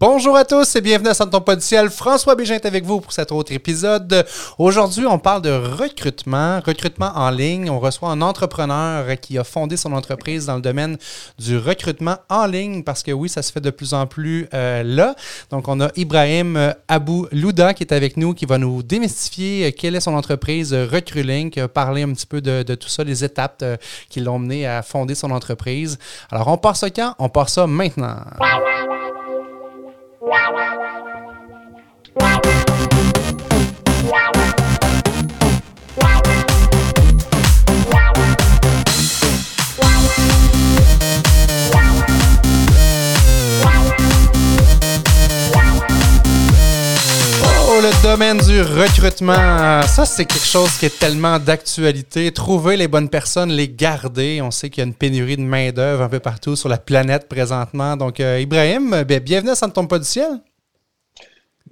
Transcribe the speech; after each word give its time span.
Bonjour 0.00 0.36
à 0.36 0.44
tous 0.44 0.74
et 0.74 0.80
bienvenue 0.80 1.10
à 1.10 1.14
Santon 1.14 1.40
du. 1.40 1.88
François 1.88 2.34
Bégin 2.34 2.56
est 2.56 2.66
avec 2.66 2.84
vous 2.84 3.00
pour 3.00 3.12
cet 3.12 3.30
autre 3.30 3.52
épisode. 3.52 4.26
Aujourd'hui, 4.58 5.06
on 5.06 5.20
parle 5.20 5.42
de 5.42 5.52
recrutement, 5.52 6.60
recrutement 6.66 7.12
en 7.14 7.30
ligne. 7.30 7.70
On 7.70 7.78
reçoit 7.78 8.08
un 8.08 8.20
entrepreneur 8.20 9.04
qui 9.20 9.38
a 9.38 9.44
fondé 9.44 9.76
son 9.76 9.92
entreprise 9.92 10.46
dans 10.46 10.56
le 10.56 10.62
domaine 10.62 10.98
du 11.38 11.56
recrutement 11.56 12.16
en 12.28 12.46
ligne 12.46 12.82
parce 12.82 13.04
que 13.04 13.12
oui, 13.12 13.28
ça 13.28 13.40
se 13.40 13.52
fait 13.52 13.60
de 13.60 13.70
plus 13.70 13.94
en 13.94 14.08
plus 14.08 14.48
euh, 14.52 14.82
là. 14.82 15.14
Donc, 15.50 15.68
on 15.68 15.80
a 15.80 15.88
Ibrahim 15.94 16.74
Abou 16.88 17.28
Louda 17.30 17.72
qui 17.72 17.84
est 17.84 17.92
avec 17.92 18.16
nous, 18.16 18.34
qui 18.34 18.46
va 18.46 18.58
nous 18.58 18.82
démystifier 18.82 19.72
quelle 19.74 19.94
est 19.94 20.00
son 20.00 20.14
entreprise 20.14 20.74
Recruitlink, 20.74 21.68
parler 21.68 22.02
un 22.02 22.12
petit 22.12 22.26
peu 22.26 22.40
de, 22.40 22.74
tout 22.74 22.88
ça, 22.88 23.04
les 23.04 23.22
étapes 23.22 23.60
euh, 23.62 23.76
qui 24.10 24.18
l'ont 24.18 24.40
mené 24.40 24.66
à 24.66 24.82
fonder 24.82 25.14
son 25.14 25.30
entreprise. 25.30 26.00
Alors, 26.32 26.48
on 26.48 26.58
part 26.58 26.76
ça 26.76 26.90
quand? 26.90 27.14
On 27.20 27.28
part 27.28 27.48
ça 27.48 27.68
maintenant. 27.68 28.16
Bye. 30.26 31.04
Domaine 48.14 48.38
du 48.38 48.60
recrutement, 48.60 49.82
ça 49.82 50.04
c'est 50.04 50.24
quelque 50.24 50.46
chose 50.46 50.70
qui 50.78 50.86
est 50.86 51.00
tellement 51.00 51.40
d'actualité. 51.40 52.30
Trouver 52.30 52.76
les 52.76 52.86
bonnes 52.86 53.08
personnes, 53.08 53.50
les 53.50 53.68
garder. 53.68 54.40
On 54.40 54.52
sait 54.52 54.70
qu'il 54.70 54.82
y 54.82 54.84
a 54.84 54.86
une 54.86 54.94
pénurie 54.94 55.36
de 55.36 55.42
main-d'œuvre 55.42 56.04
un 56.04 56.08
peu 56.08 56.20
partout 56.20 56.54
sur 56.54 56.68
la 56.68 56.78
planète 56.78 57.28
présentement. 57.28 57.96
Donc, 57.96 58.20
euh, 58.20 58.38
Ibrahim, 58.40 59.02
ben, 59.02 59.18
bienvenue 59.18 59.50
à 59.50 59.56
Ça 59.56 59.66
ne 59.66 59.72
tombe 59.72 59.88
pas 59.88 59.98
du 59.98 60.04
ciel. 60.04 60.30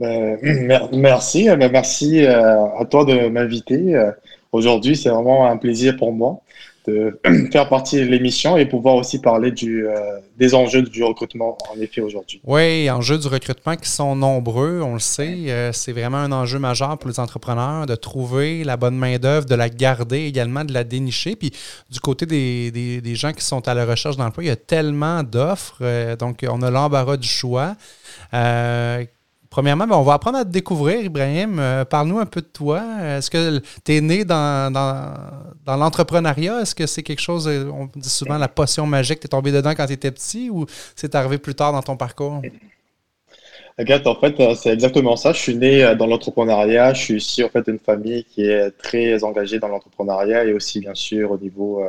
Ben, 0.00 0.36
merci, 0.92 1.44
ben, 1.44 1.70
merci 1.70 2.24
euh, 2.24 2.64
à 2.76 2.84
toi 2.90 3.04
de 3.04 3.28
m'inviter. 3.28 3.94
Euh, 3.94 4.10
aujourd'hui, 4.50 4.96
c'est 4.96 5.10
vraiment 5.10 5.46
un 5.46 5.56
plaisir 5.56 5.96
pour 5.96 6.10
moi 6.10 6.40
de 6.86 7.20
faire 7.52 7.68
partie 7.68 7.96
de 7.96 8.04
l'émission 8.04 8.56
et 8.56 8.66
pouvoir 8.66 8.96
aussi 8.96 9.20
parler 9.20 9.50
du, 9.50 9.86
euh, 9.86 9.92
des 10.36 10.54
enjeux 10.54 10.82
du 10.82 11.02
recrutement, 11.02 11.56
en 11.72 11.80
effet, 11.80 12.00
aujourd'hui. 12.00 12.40
Oui, 12.44 12.90
enjeux 12.90 13.18
du 13.18 13.28
recrutement 13.28 13.76
qui 13.76 13.88
sont 13.88 14.16
nombreux, 14.16 14.80
on 14.82 14.94
le 14.94 15.00
sait. 15.00 15.70
c'est 15.72 15.92
vraiment 15.92 16.18
un 16.18 16.32
enjeu 16.32 16.58
majeur 16.58 16.98
pour 16.98 17.08
les 17.08 17.20
entrepreneurs 17.20 17.86
de 17.86 17.94
trouver 17.94 18.64
la 18.64 18.76
bonne 18.76 18.96
main-d'œuvre, 18.96 19.46
de 19.46 19.54
la 19.54 19.68
garder 19.68 20.24
également, 20.24 20.64
de 20.64 20.72
la 20.72 20.84
dénicher. 20.84 21.36
Puis 21.36 21.52
du 21.90 22.00
côté 22.00 22.26
des, 22.26 22.70
des, 22.70 23.00
des 23.00 23.14
gens 23.14 23.32
qui 23.32 23.44
sont 23.44 23.66
à 23.68 23.74
la 23.74 23.84
recherche 23.86 24.16
d'emploi, 24.16 24.44
il 24.44 24.48
y 24.48 24.50
a 24.50 24.56
tellement 24.56 25.22
d'offres. 25.22 26.16
donc, 26.16 26.44
on 26.48 26.62
a 26.62 26.70
l'embarras 26.70 27.16
du 27.16 27.28
choix. 27.28 27.76
Premièrement, 29.52 29.86
ben, 29.86 29.96
on 29.96 30.02
va 30.02 30.14
apprendre 30.14 30.38
à 30.38 30.46
te 30.46 30.48
découvrir, 30.48 31.04
Ibrahim. 31.04 31.58
Euh, 31.58 31.84
parle-nous 31.84 32.18
un 32.18 32.24
peu 32.24 32.40
de 32.40 32.46
toi. 32.46 32.82
Est-ce 33.02 33.30
que 33.30 33.60
tu 33.84 33.94
es 33.94 34.00
né 34.00 34.24
dans, 34.24 34.72
dans, 34.72 35.76
l'entrepreneuriat? 35.76 36.62
Est-ce 36.62 36.74
que 36.74 36.86
c'est 36.86 37.02
quelque 37.02 37.20
chose, 37.20 37.46
euh, 37.46 37.70
on 37.70 37.86
dit 37.94 38.08
souvent 38.08 38.38
la 38.38 38.48
potion 38.48 38.86
magique, 38.86 39.20
tu 39.20 39.26
es 39.26 39.28
tombé 39.28 39.52
dedans 39.52 39.74
quand 39.76 39.84
tu 39.84 39.92
étais 39.92 40.10
petit 40.10 40.48
ou 40.48 40.64
c'est 40.96 41.14
arrivé 41.14 41.36
plus 41.36 41.54
tard 41.54 41.70
dans 41.70 41.82
ton 41.82 41.98
parcours? 41.98 42.40
Regarde, 43.78 44.06
en 44.06 44.14
fait, 44.14 44.40
euh, 44.40 44.54
c'est 44.54 44.70
exactement 44.70 45.16
ça. 45.16 45.34
Je 45.34 45.40
suis 45.40 45.54
né 45.54 45.94
dans 45.96 46.06
l'entrepreneuriat. 46.06 46.94
Je 46.94 47.02
suis 47.02 47.16
ici, 47.16 47.44
en 47.44 47.50
fait, 47.50 47.68
d'une 47.68 47.78
famille 47.78 48.24
qui 48.24 48.46
est 48.46 48.70
très 48.78 49.22
engagée 49.22 49.58
dans 49.58 49.68
l'entrepreneuriat 49.68 50.46
et 50.46 50.54
aussi, 50.54 50.80
bien 50.80 50.94
sûr, 50.94 51.30
au 51.30 51.36
niveau 51.36 51.84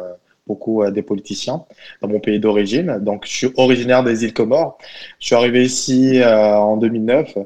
beaucoup 0.47 0.83
des 0.91 1.01
politiciens 1.01 1.63
dans 2.01 2.07
mon 2.07 2.19
pays 2.19 2.39
d'origine. 2.39 2.99
Donc, 2.99 3.25
je 3.25 3.31
suis 3.31 3.49
originaire 3.55 4.03
des 4.03 4.25
îles 4.25 4.33
Comores. 4.33 4.77
Je 5.19 5.27
suis 5.27 5.35
arrivé 5.35 5.63
ici 5.63 6.21
en 6.23 6.77
2009 6.77 7.37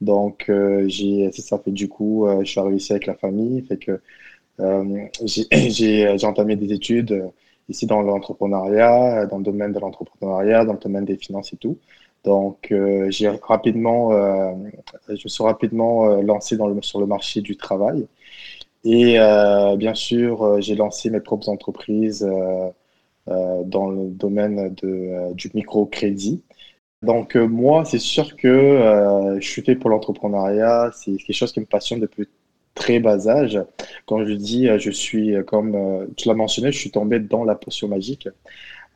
donc, 0.00 0.46
euh, 0.48 0.84
j'ai, 0.88 1.30
ça 1.32 1.58
fait 1.58 1.70
du 1.70 1.88
coup, 1.88 2.26
euh, 2.26 2.40
je 2.44 2.50
suis 2.50 2.60
arrivé 2.60 2.76
ici 2.76 2.92
avec 2.92 3.06
la 3.06 3.14
famille, 3.14 3.62
fait 3.62 3.78
que 3.78 4.00
euh, 4.60 5.06
j'ai 5.24 6.08
entamé 6.24 6.56
des 6.56 6.72
études 6.72 7.30
ici 7.68 7.86
dans 7.86 8.02
l'entrepreneuriat, 8.02 9.26
dans 9.26 9.38
le 9.38 9.44
domaine 9.44 9.72
de 9.72 9.80
l'entrepreneuriat, 9.80 10.64
dans 10.64 10.74
le 10.74 10.78
domaine 10.78 11.04
des 11.04 11.16
finances 11.16 11.52
et 11.52 11.56
tout. 11.56 11.78
Donc, 12.24 12.74
j'ai 13.08 13.28
rapidement, 13.28 14.10
je 15.08 15.12
me 15.12 15.28
suis 15.28 15.44
rapidement 15.44 16.06
lancé 16.22 16.56
dans 16.56 16.66
le, 16.66 16.82
sur 16.82 17.00
le 17.00 17.06
marché 17.06 17.40
du 17.40 17.56
travail. 17.56 18.06
Et 18.86 19.18
bien 19.76 19.94
sûr, 19.94 20.60
j'ai 20.62 20.76
lancé 20.76 21.10
mes 21.10 21.20
propres 21.20 21.48
entreprises 21.48 22.26
dans 23.26 23.90
le 23.90 24.08
domaine 24.10 24.74
de, 24.74 25.32
du 25.34 25.50
microcrédit. 25.54 26.42
Donc 27.02 27.36
euh, 27.36 27.46
moi, 27.46 27.84
c'est 27.84 27.98
sûr 27.98 28.36
que 28.36 28.48
euh, 28.48 29.40
je 29.40 29.48
suis 29.48 29.62
fait 29.62 29.76
pour 29.76 29.90
l'entrepreneuriat. 29.90 30.90
C'est 30.94 31.16
quelque 31.16 31.32
chose 31.36 31.52
qui 31.52 31.60
me 31.60 31.66
passionne 31.66 32.00
depuis 32.00 32.28
très 32.74 33.00
bas 33.00 33.28
âge. 33.28 33.58
Quand 34.06 34.24
je 34.26 34.32
dis, 34.32 34.68
euh, 34.68 34.78
je 34.78 34.90
suis, 34.90 35.34
comme 35.46 36.08
tu 36.16 36.28
l'as 36.28 36.34
mentionné, 36.34 36.72
je 36.72 36.78
suis 36.78 36.90
tombé 36.90 37.20
dans 37.20 37.44
la 37.44 37.54
potion 37.54 37.88
magique. 37.88 38.28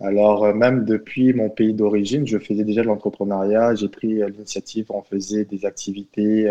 Alors 0.00 0.54
même 0.54 0.84
depuis 0.86 1.34
mon 1.34 1.50
pays 1.50 1.74
d'origine, 1.74 2.26
je 2.26 2.38
faisais 2.38 2.64
déjà 2.64 2.82
de 2.82 2.86
l'entrepreneuriat. 2.86 3.74
J'ai 3.74 3.88
pris 3.88 4.14
l'initiative, 4.14 4.86
on 4.90 5.02
faisait 5.02 5.44
des 5.44 5.66
activités 5.66 6.50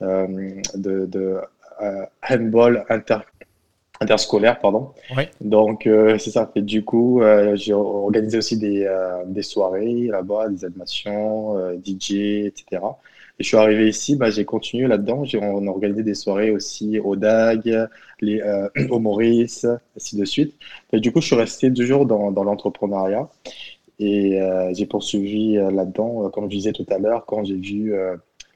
de 0.00 1.40
handball 2.22 2.84
inter 2.88 3.20
interscolaire, 4.00 4.58
pardon. 4.58 4.92
Donc, 5.40 5.86
euh, 5.86 6.18
c'est 6.18 6.30
ça. 6.30 6.50
Fait 6.52 6.62
du 6.62 6.84
coup, 6.84 7.22
euh, 7.22 7.54
j'ai 7.54 7.74
organisé 7.74 8.38
aussi 8.38 8.56
des, 8.56 8.84
euh, 8.84 9.24
des 9.26 9.42
soirées 9.42 10.06
là-bas, 10.06 10.48
des 10.48 10.64
animations, 10.64 11.56
DJ, 11.84 12.46
etc. 12.46 12.82
Et 13.38 13.42
je 13.42 13.48
suis 13.48 13.56
arrivé 13.56 13.88
ici, 13.88 14.16
bah, 14.16 14.30
j'ai 14.30 14.44
continué 14.44 14.86
là-dedans. 14.86 15.24
On 15.40 15.66
a 15.66 15.70
organisé 15.70 16.02
des 16.02 16.14
soirées 16.14 16.50
aussi 16.50 16.98
au 16.98 17.16
DAG, 17.16 17.88
les, 18.20 18.42
au 18.90 18.98
Maurice, 18.98 19.66
ainsi 19.96 20.16
de 20.16 20.24
suite. 20.24 20.54
Et 20.92 21.00
du 21.00 21.12
coup, 21.12 21.20
je 21.20 21.26
suis 21.26 21.36
resté 21.36 21.72
toujours 21.72 22.06
dans, 22.06 22.32
dans 22.32 22.44
l'entrepreneuriat. 22.44 23.28
Et 23.98 24.40
j'ai 24.72 24.86
poursuivi 24.86 25.56
là-dedans, 25.56 26.30
comme 26.30 26.44
je 26.44 26.56
disais 26.56 26.72
tout 26.72 26.86
à 26.88 26.98
l'heure, 26.98 27.26
quand 27.26 27.44
j'ai 27.44 27.56
vu 27.56 27.94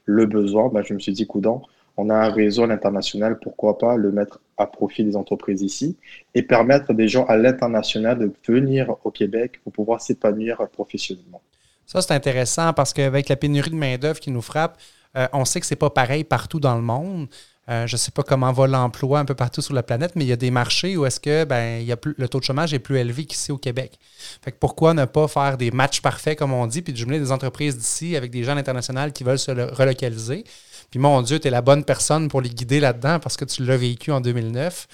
le 0.05 0.25
besoin, 0.25 0.69
bah, 0.69 0.81
je 0.83 0.93
me 0.95 0.99
suis 0.99 1.13
dit, 1.13 1.27
coudant, 1.27 1.61
on 1.97 2.09
a 2.09 2.15
un 2.15 2.29
réseau 2.29 2.63
à 2.63 2.67
l'international, 2.67 3.39
pourquoi 3.39 3.77
pas 3.77 3.95
le 3.95 4.11
mettre 4.11 4.39
à 4.57 4.67
profit 4.67 5.03
des 5.03 5.15
entreprises 5.15 5.61
ici 5.61 5.97
et 6.33 6.43
permettre 6.43 6.93
des 6.93 7.07
gens 7.07 7.25
à 7.25 7.37
l'international 7.37 8.19
de 8.19 8.31
venir 8.47 8.95
au 9.03 9.11
Québec 9.11 9.59
pour 9.63 9.73
pouvoir 9.73 10.01
s'épanouir 10.01 10.57
professionnellement. 10.71 11.41
Ça, 11.85 12.01
c'est 12.01 12.13
intéressant 12.13 12.73
parce 12.73 12.93
qu'avec 12.93 13.29
la 13.29 13.35
pénurie 13.35 13.69
de 13.69 13.75
main-d'œuvre 13.75 14.19
qui 14.19 14.31
nous 14.31 14.41
frappe, 14.41 14.77
euh, 15.15 15.27
on 15.33 15.45
sait 15.45 15.59
que 15.59 15.65
ce 15.65 15.73
n'est 15.73 15.77
pas 15.77 15.89
pareil 15.89 16.23
partout 16.23 16.59
dans 16.59 16.75
le 16.75 16.81
monde. 16.81 17.27
Euh, 17.67 17.87
je 17.87 17.95
ne 17.95 17.97
sais 17.97 18.11
pas 18.11 18.21
comment 18.21 18.51
va 18.51 18.67
l'emploi 18.67 19.19
un 19.19 19.25
peu 19.25 19.33
partout 19.33 19.61
sur 19.61 19.73
la 19.73 19.81
planète, 19.81 20.11
mais 20.15 20.23
il 20.23 20.27
y 20.27 20.33
a 20.33 20.35
des 20.35 20.51
marchés 20.51 20.97
où 20.97 21.05
est-ce 21.05 21.19
que 21.19 21.45
ben, 21.45 21.81
y 21.81 21.91
a 21.91 21.97
le 22.03 22.29
taux 22.29 22.39
de 22.39 22.43
chômage 22.43 22.73
est 22.75 22.79
plus 22.79 22.97
élevé 22.97 23.25
qu'ici 23.25 23.51
au 23.51 23.57
Québec. 23.57 23.97
Fait 24.43 24.51
que 24.51 24.57
pourquoi 24.59 24.93
ne 24.93 25.05
pas 25.05 25.27
faire 25.27 25.57
des 25.57 25.71
matchs 25.71 26.01
parfaits, 26.01 26.37
comme 26.37 26.53
on 26.53 26.67
dit, 26.67 26.83
puis 26.83 26.93
de 26.93 26.97
jumeler 26.97 27.19
des 27.19 27.31
entreprises 27.31 27.75
d'ici 27.75 28.15
avec 28.15 28.29
des 28.29 28.43
gens 28.43 28.55
internationaux 28.55 29.09
qui 29.11 29.23
veulent 29.23 29.39
se 29.39 29.51
relocaliser? 29.51 30.43
Puis 30.89 30.99
mon 30.99 31.21
Dieu, 31.21 31.39
tu 31.39 31.47
es 31.47 31.51
la 31.51 31.61
bonne 31.61 31.83
personne 31.83 32.27
pour 32.27 32.41
les 32.41 32.49
guider 32.49 32.79
là-dedans 32.79 33.19
parce 33.19 33.37
que 33.37 33.45
tu 33.45 33.63
l'as 33.63 33.77
vécu 33.77 34.11
en 34.11 34.21
2009. 34.21 34.87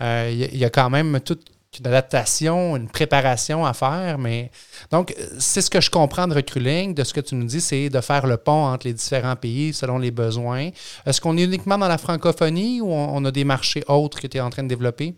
Euh, 0.00 0.30
il 0.32 0.56
y, 0.56 0.64
a 0.64 0.70
quand 0.70 0.90
même 0.90 1.20
toute 1.20 1.50
une 1.78 1.86
adaptation, 1.86 2.76
une 2.76 2.88
préparation 2.88 3.64
à 3.64 3.72
faire. 3.72 4.18
Mais 4.18 4.50
donc, 4.90 5.14
c'est 5.38 5.60
ce 5.60 5.70
que 5.70 5.80
je 5.80 5.90
comprends 5.90 6.26
de 6.26 6.34
Recruling, 6.34 6.94
de 6.94 7.04
ce 7.04 7.12
que 7.12 7.20
tu 7.20 7.34
nous 7.34 7.44
dis, 7.44 7.60
c'est 7.60 7.88
de 7.88 8.00
faire 8.00 8.26
le 8.26 8.36
pont 8.36 8.66
entre 8.66 8.86
les 8.86 8.94
différents 8.94 9.36
pays 9.36 9.72
selon 9.72 9.98
les 9.98 10.10
besoins. 10.10 10.70
Est-ce 11.04 11.20
qu'on 11.20 11.36
est 11.36 11.44
uniquement 11.44 11.78
dans 11.78 11.88
la 11.88 11.98
francophonie 11.98 12.80
ou 12.80 12.90
on, 12.90 13.24
a 13.24 13.30
des 13.30 13.44
marchés 13.44 13.84
autres 13.88 14.20
que 14.20 14.26
tu 14.26 14.38
es 14.38 14.40
en 14.40 14.50
train 14.50 14.62
de 14.62 14.68
développer? 14.68 15.14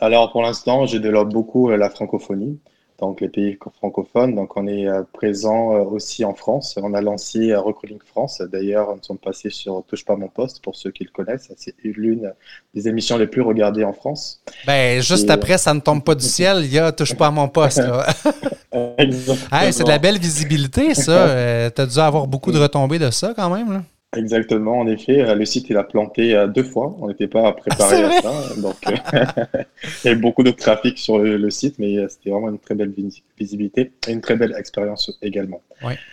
Alors, 0.00 0.30
pour 0.30 0.42
l'instant, 0.42 0.86
je 0.86 0.98
développe 0.98 1.30
beaucoup 1.30 1.70
euh, 1.70 1.76
la 1.76 1.88
francophonie 1.88 2.60
donc 2.98 3.20
les 3.20 3.28
pays 3.28 3.58
francophones. 3.74 4.34
Donc 4.34 4.56
on 4.56 4.66
est 4.66 4.86
euh, 4.86 5.02
présent 5.12 5.74
euh, 5.74 5.84
aussi 5.84 6.24
en 6.24 6.34
France. 6.34 6.78
On 6.82 6.94
a 6.94 7.00
lancé 7.00 7.50
euh, 7.50 7.60
Recruiting 7.60 7.98
France. 8.04 8.42
D'ailleurs, 8.52 8.94
nous 8.94 9.02
sommes 9.02 9.18
passés 9.18 9.50
sur 9.50 9.82
Touche 9.86 10.04
pas 10.04 10.16
mon 10.16 10.28
poste 10.28 10.62
pour 10.62 10.76
ceux 10.76 10.90
qui 10.90 11.04
le 11.04 11.10
connaissent. 11.10 11.52
C'est 11.56 11.74
l'une 11.82 12.32
des 12.74 12.88
émissions 12.88 13.18
les 13.18 13.26
plus 13.26 13.42
regardées 13.42 13.84
en 13.84 13.92
France. 13.92 14.40
Ben, 14.66 15.00
juste 15.00 15.30
après, 15.30 15.58
ça 15.58 15.74
ne 15.74 15.80
tombe 15.80 16.02
pas 16.02 16.14
du 16.14 16.24
ciel. 16.24 16.62
Il 16.64 16.72
y 16.72 16.78
a 16.78 16.92
Touche 16.92 17.14
pas 17.14 17.28
à 17.28 17.30
mon 17.30 17.48
poste. 17.48 17.82
c'est 18.72 19.84
de 19.84 19.88
la 19.88 19.98
belle 19.98 20.18
visibilité, 20.18 20.94
ça. 20.94 21.70
tu 21.70 21.80
as 21.80 21.86
dû 21.86 21.98
avoir 21.98 22.26
beaucoup 22.26 22.52
de 22.52 22.58
retombées 22.58 22.98
de 22.98 23.10
ça 23.10 23.32
quand 23.36 23.50
même. 23.50 23.72
Là. 23.72 23.82
Exactement, 24.14 24.78
en 24.78 24.86
effet, 24.86 25.20
euh, 25.20 25.34
le 25.34 25.44
site 25.44 25.68
il 25.68 25.76
a 25.76 25.82
planté 25.82 26.34
euh, 26.34 26.46
deux 26.46 26.62
fois. 26.62 26.96
On 27.00 27.08
n'était 27.08 27.26
pas 27.26 27.52
préparé 27.52 28.02
à 28.02 28.22
ça, 28.22 28.54
donc 28.56 28.76
euh, 28.86 28.92
il 30.04 30.06
y 30.06 30.08
avait 30.08 30.20
beaucoup 30.20 30.42
de 30.42 30.52
trafic 30.52 30.96
sur 30.98 31.18
le, 31.18 31.50
site, 31.50 31.78
mais 31.78 31.96
c'était 32.08 32.30
vraiment 32.30 32.48
une 32.48 32.58
très 32.58 32.74
belle 32.74 32.94
visibilité 33.38 33.92
et 34.06 34.12
une 34.12 34.20
très 34.20 34.36
belle 34.36 34.54
expérience 34.56 35.16
également. 35.22 35.62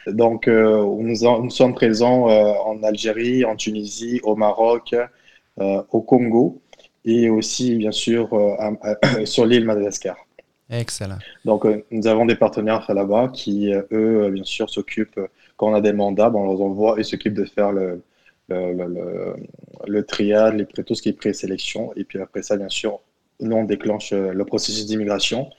Donc 0.08 0.48
nous, 0.48 1.50
sommes 1.50 1.76
présents 1.76 2.26
en 2.28 2.82
Algérie, 2.84 3.46
en 3.46 3.56
Tunisie, 3.56 4.20
au 4.24 4.36
Maroc, 4.36 4.96
au 5.58 6.02
Congo 6.02 6.62
et 7.06 7.30
aussi 7.30 7.76
bien 7.76 7.92
sûr 7.92 8.30
sur 9.26 9.46
l'île 9.46 9.66
Madagascar. 9.66 10.18
Excellent. 10.70 11.20
Donc, 11.46 11.66
nous 11.92 12.08
avons 12.08 12.26
des 12.26 12.36
partenaires 12.36 12.86
là-bas 12.92 13.30
qui, 13.34 13.72
eux, 13.92 14.30
bien 14.32 14.46
sûr, 14.46 14.70
s'occupent, 14.70 15.20
on 15.64 15.74
a 15.74 15.82
des 15.82 15.94
mandats, 15.94 16.32
on 16.34 16.46
leur 16.46 16.62
envoie 16.62 17.00
et 17.00 17.04
s'occupent 17.04 17.34
de 17.34 17.46
faire 17.46 17.72
le, 17.72 18.02
le, 18.50 20.02
triade, 20.04 20.56
les, 20.56 20.66
tout 20.66 20.96
ce 20.96 21.02
qui 21.02 21.10
est 21.10 21.14
présélection. 21.14 21.94
Et 21.96 22.04
puis 22.04 22.20
après 22.20 22.44
ça, 22.44 22.58
bien 22.58 22.70
sûr, 22.70 23.00
nous, 23.40 23.56
on 23.56 23.64
déclenche 23.64 24.12
le 24.14 24.46
processus 24.46 24.86
d'immigration 24.86 25.50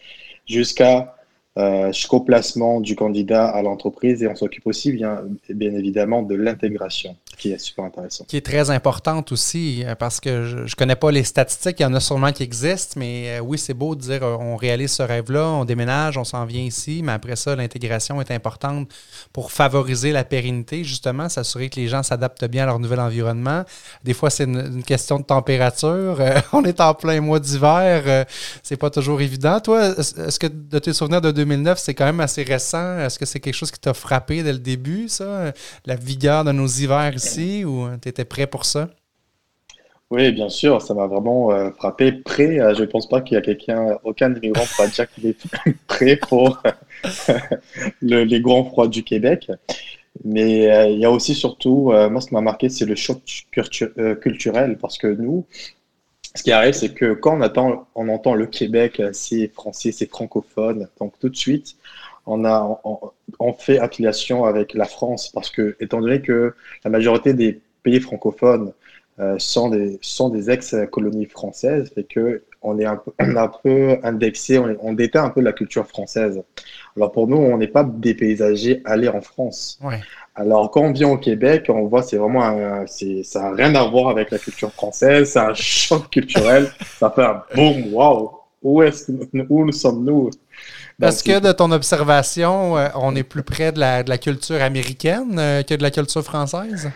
jusqu'à 0.46 1.16
euh, 1.56 1.92
jusqu'au 1.92 2.18
placement 2.18 2.80
du 2.80 2.96
candidat 2.96 3.46
à 3.46 3.62
l'entreprise 3.62 4.24
et 4.24 4.26
on 4.26 4.34
s'occupe 4.34 4.66
aussi 4.66 4.90
bien, 4.90 5.22
bien 5.48 5.72
évidemment 5.72 6.22
de 6.22 6.34
l'intégration 6.34 7.16
qui 7.38 7.52
est 7.52 7.58
super 7.58 7.84
intéressant. 7.84 8.24
Qui 8.24 8.38
est 8.38 8.44
très 8.44 8.70
importante 8.70 9.30
aussi 9.30 9.84
euh, 9.84 9.94
parce 9.94 10.18
que 10.18 10.46
je 10.46 10.56
ne 10.56 10.76
connais 10.76 10.96
pas 10.96 11.12
les 11.12 11.22
statistiques, 11.22 11.78
il 11.78 11.84
y 11.84 11.86
en 11.86 11.94
a 11.94 12.00
sûrement 12.00 12.32
qui 12.32 12.42
existent, 12.42 12.94
mais 12.98 13.38
euh, 13.38 13.40
oui, 13.40 13.56
c'est 13.56 13.72
beau 13.72 13.94
de 13.94 14.00
dire 14.00 14.22
on 14.24 14.56
réalise 14.56 14.94
ce 14.94 15.04
rêve-là, 15.04 15.46
on 15.46 15.64
déménage, 15.64 16.18
on 16.18 16.24
s'en 16.24 16.44
vient 16.44 16.62
ici, 16.62 17.02
mais 17.04 17.12
après 17.12 17.36
ça, 17.36 17.54
l'intégration 17.54 18.20
est 18.20 18.32
importante 18.32 18.88
pour 19.32 19.52
favoriser 19.52 20.10
la 20.10 20.24
pérennité, 20.24 20.82
justement, 20.82 21.28
s'assurer 21.28 21.68
que 21.68 21.76
les 21.76 21.86
gens 21.86 22.02
s'adaptent 22.02 22.46
bien 22.46 22.64
à 22.64 22.66
leur 22.66 22.80
nouvel 22.80 22.98
environnement. 22.98 23.62
Des 24.02 24.14
fois, 24.14 24.30
c'est 24.30 24.44
une, 24.44 24.82
question 24.82 25.20
de 25.20 25.24
température. 25.24 26.20
on 26.52 26.64
est 26.64 26.80
en 26.80 26.94
plein 26.94 27.20
mois 27.20 27.38
d'hiver, 27.38 28.26
c'est 28.64 28.76
pas 28.76 28.90
toujours 28.90 29.20
évident. 29.20 29.60
Toi, 29.60 29.90
est-ce 29.98 30.38
que 30.40 30.48
de 30.48 30.78
tes 30.80 30.92
souvenirs 30.92 31.20
de 31.20 31.44
2009, 31.44 31.79
c'est 31.79 31.94
quand 31.94 32.06
même 32.06 32.20
assez 32.20 32.43
récent. 32.43 32.99
Est-ce 32.99 33.19
que 33.19 33.26
c'est 33.26 33.41
quelque 33.41 33.55
chose 33.55 33.70
qui 33.70 33.81
t'a 33.81 33.94
frappé 33.94 34.43
dès 34.43 34.52
le 34.52 34.58
début, 34.58 35.08
ça? 35.08 35.52
La 35.87 35.96
vigueur 35.96 36.44
de 36.44 36.52
nos 36.52 36.67
hivers 36.67 37.14
ici, 37.14 37.64
ou 37.64 37.88
tu 38.00 38.08
étais 38.08 38.25
prêt 38.25 38.46
pour 38.46 38.64
ça? 38.64 38.88
Oui, 40.11 40.31
bien 40.32 40.49
sûr, 40.49 40.81
ça 40.81 40.94
m'a 40.94 41.06
vraiment 41.06 41.50
euh, 41.50 41.70
frappé. 41.73 42.12
Prêt, 42.12 42.61
euh, 42.61 42.75
je 42.75 42.82
ne 42.82 42.87
pense 42.87 43.08
pas 43.08 43.20
qu'il 43.20 43.35
y 43.35 43.38
a 43.38 43.41
quelqu'un, 43.41 43.99
aucun 44.05 44.32
immigrant 44.35 44.64
pourra 44.64 44.87
dire 44.87 45.11
qu'il 45.11 45.26
est 45.26 45.37
prêt 45.88 46.17
pour 46.17 46.62
les 48.02 48.40
grands 48.40 48.64
froids 48.64 48.87
du 48.87 49.02
Québec. 49.02 49.50
Mais 50.23 50.70
euh, 50.70 50.88
il 50.88 51.00
y 51.00 51.05
a 51.05 51.11
aussi 51.11 51.35
surtout, 51.35 51.93
moi 52.11 52.20
ce 52.20 52.29
qui 52.29 52.35
m'a 52.35 52.40
marqué, 52.40 52.69
c'est 52.69 52.85
le 52.85 52.94
choc 52.94 53.19
culturel, 54.20 54.79
parce 54.79 54.99
que 54.99 55.08
nous, 55.08 55.47
ce 56.34 56.42
qui 56.42 56.52
arrive, 56.52 56.75
c'est 56.75 56.92
que 56.92 57.14
quand 57.14 57.38
on, 57.94 58.08
entend 58.08 58.34
le 58.34 58.46
Québec, 58.46 59.00
c'est 59.12 59.48
français, 59.48 59.92
c'est 59.92 60.08
francophone, 60.10 60.88
donc 60.98 61.19
tout 61.20 61.28
de 61.28 61.36
suite, 61.36 61.76
on, 62.26 62.44
a, 62.44 62.81
fait 63.58 63.78
affiliation 63.78 64.44
avec 64.44 64.75
la 64.75 64.86
France 64.86 65.28
parce 65.28 65.50
que, 65.50 65.76
étant 65.81 66.00
donné 66.00 66.22
que 66.22 66.54
la 66.84 66.90
majorité 66.90 67.34
des 67.34 67.60
pays 67.82 68.00
francophones 68.00 68.72
euh, 69.20 69.36
sont 69.38 69.69
des, 69.69 69.98
sont 70.02 70.28
des 70.28 70.50
ex-colonies 70.50 71.26
françaises, 71.26 71.92
et 71.96 72.02
que 72.04 72.42
on 72.64 72.78
est 72.78 72.84
un 72.84 72.96
peu, 72.96 73.12
on 73.20 73.37
un 73.37 73.49
peu 73.49 73.99
indexé, 74.02 74.58
on, 74.58 74.76
on, 74.81 74.93
déteint 74.93 75.25
un 75.25 75.31
peu 75.31 75.40
la 75.40 75.52
culture 75.52 75.87
française. 75.87 76.43
Alors 76.96 77.12
pour 77.12 77.28
nous, 77.28 77.37
on 77.37 77.58
n'est 77.58 77.69
pas 77.69 77.84
dépaysagé 77.84 78.82
aller 78.84 79.08
en 79.08 79.20
France. 79.20 79.78
Ouais. 79.82 80.00
Alors, 80.37 80.69
quand 80.72 80.81
on 80.81 80.93
vient 80.93 81.11
au 81.11 81.16
Québec, 81.16 81.66
on 81.69 81.87
voit, 81.87 82.02
c'est 82.02 82.16
vraiment, 82.16 82.43
un, 82.43 82.87
ça 82.87 83.40
n'a 83.40 83.50
rien 83.52 83.75
à 83.76 83.84
voir 83.84 84.08
avec 84.08 84.32
la 84.32 84.38
culture 84.38 84.72
française, 84.72 85.31
c'est 85.31 85.38
un 85.38 85.55
choc 85.55 86.11
culturel. 86.11 86.72
ça 86.99 87.11
fait 87.11 87.22
un 87.22 87.43
boom, 87.55 87.94
waouh, 87.94 88.32
où 88.61 88.82
est-ce 88.82 89.12
où 89.49 89.64
nous 89.64 89.72
sommes-nous 89.72 90.31
Est-ce 91.00 91.22
que 91.22 91.38
de 91.38 91.52
ton 91.52 91.70
observation, 91.70 92.76
euh, 92.76 92.88
on 92.96 93.14
est 93.14 93.22
plus 93.22 93.44
près 93.44 93.70
de 93.70 93.78
la, 93.78 94.02
de 94.02 94.08
la 94.08 94.19
culture 94.19 94.61
américaine 94.61 95.38
euh, 95.38 95.62
que 95.62 95.75
de 95.75 95.82
la 95.82 95.93
culture 95.93 96.25
française? 96.25 96.90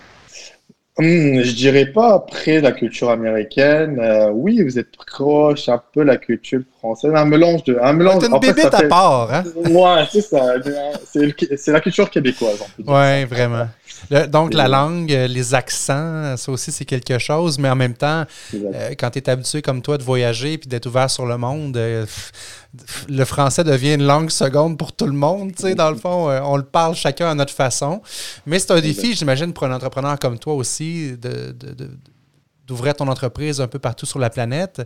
Hmm, 0.99 1.43
je 1.43 1.53
dirais 1.55 1.87
pas 1.93 2.19
près 2.21 2.61
la 2.61 2.73
culture 2.73 3.11
américaine. 3.11 3.99
Euh, 4.01 4.31
oui, 4.31 4.63
vous 4.63 4.79
êtes 4.81 4.97
proche 4.97 5.69
un 5.69 5.79
peu 5.79 6.03
la 6.03 6.17
culture 6.17 6.63
française. 6.79 7.13
Un 7.15 7.25
mélange 7.25 7.65
de. 7.65 7.79
Un 7.81 7.93
mélange. 7.93 8.23
C'est 8.23 8.31
une 8.31 8.39
bébé 8.39 8.63
à 8.65 8.83
part, 8.83 9.33
hein? 9.33 9.45
Ouais, 9.71 10.07
c'est 10.11 10.23
ça. 10.23 10.55
C'est 11.05 11.73
la 11.73 11.81
culture 11.81 12.11
québécoise. 12.11 12.59
Oui, 12.87 13.25
vraiment 13.25 13.67
donc, 14.29 14.55
la 14.55 14.69
langue, 14.69 15.13
euh, 15.13 15.27
les 15.27 15.55
accents, 15.55 16.37
ça 16.37 16.53
aussi, 16.53 16.73
c'est 16.73 16.85
quelque 16.85 17.19
chose, 17.19 17.59
mais 17.59 17.69
en 17.69 17.77
même 17.77 17.95
temps, 17.95 18.25
euh, 18.55 18.91
quand 18.99 19.11
tu 19.11 19.19
es 19.19 19.31
habitué 19.31 19.63
comme 19.63 19.83
toi 19.83 19.99
de 19.99 20.03
voyager 20.03 20.55
et 20.55 20.57
d'être 20.57 20.87
ouvert 20.87 21.11
sur 21.11 21.27
le 21.27 21.37
monde, 21.37 21.77
euh, 21.77 22.07
le 23.09 23.25
français 23.25 23.65
devient 23.65 23.95
une 23.95 24.07
langue 24.07 24.31
seconde 24.31 24.79
pour 24.79 24.93
tout 24.93 25.07
le 25.07 25.13
monde. 25.13 25.53
Tu 25.55 25.63
sais, 25.63 25.75
dans 25.75 25.91
le 25.91 25.97
fond, 25.97 26.31
on 26.45 26.57
le 26.57 26.63
parle 26.63 26.95
chacun 26.95 27.31
à 27.31 27.35
notre 27.35 27.53
façon. 27.53 28.01
Mais 28.47 28.59
c'est 28.59 28.71
un 28.73 28.81
défi, 28.81 29.15
j'imagine, 29.15 29.53
pour 29.53 29.65
un 29.65 29.75
entrepreneur 29.75 30.19
comme 30.19 30.39
toi 30.39 30.55
aussi, 30.55 31.17
de, 31.17 31.55
d'ouvrir 32.69 32.95
ton 32.95 33.09
entreprise 33.09 33.61
un 33.61 33.67
peu 33.67 33.79
partout 33.79 34.07
sur 34.07 34.19
la 34.19 34.31
planète. 34.31 34.83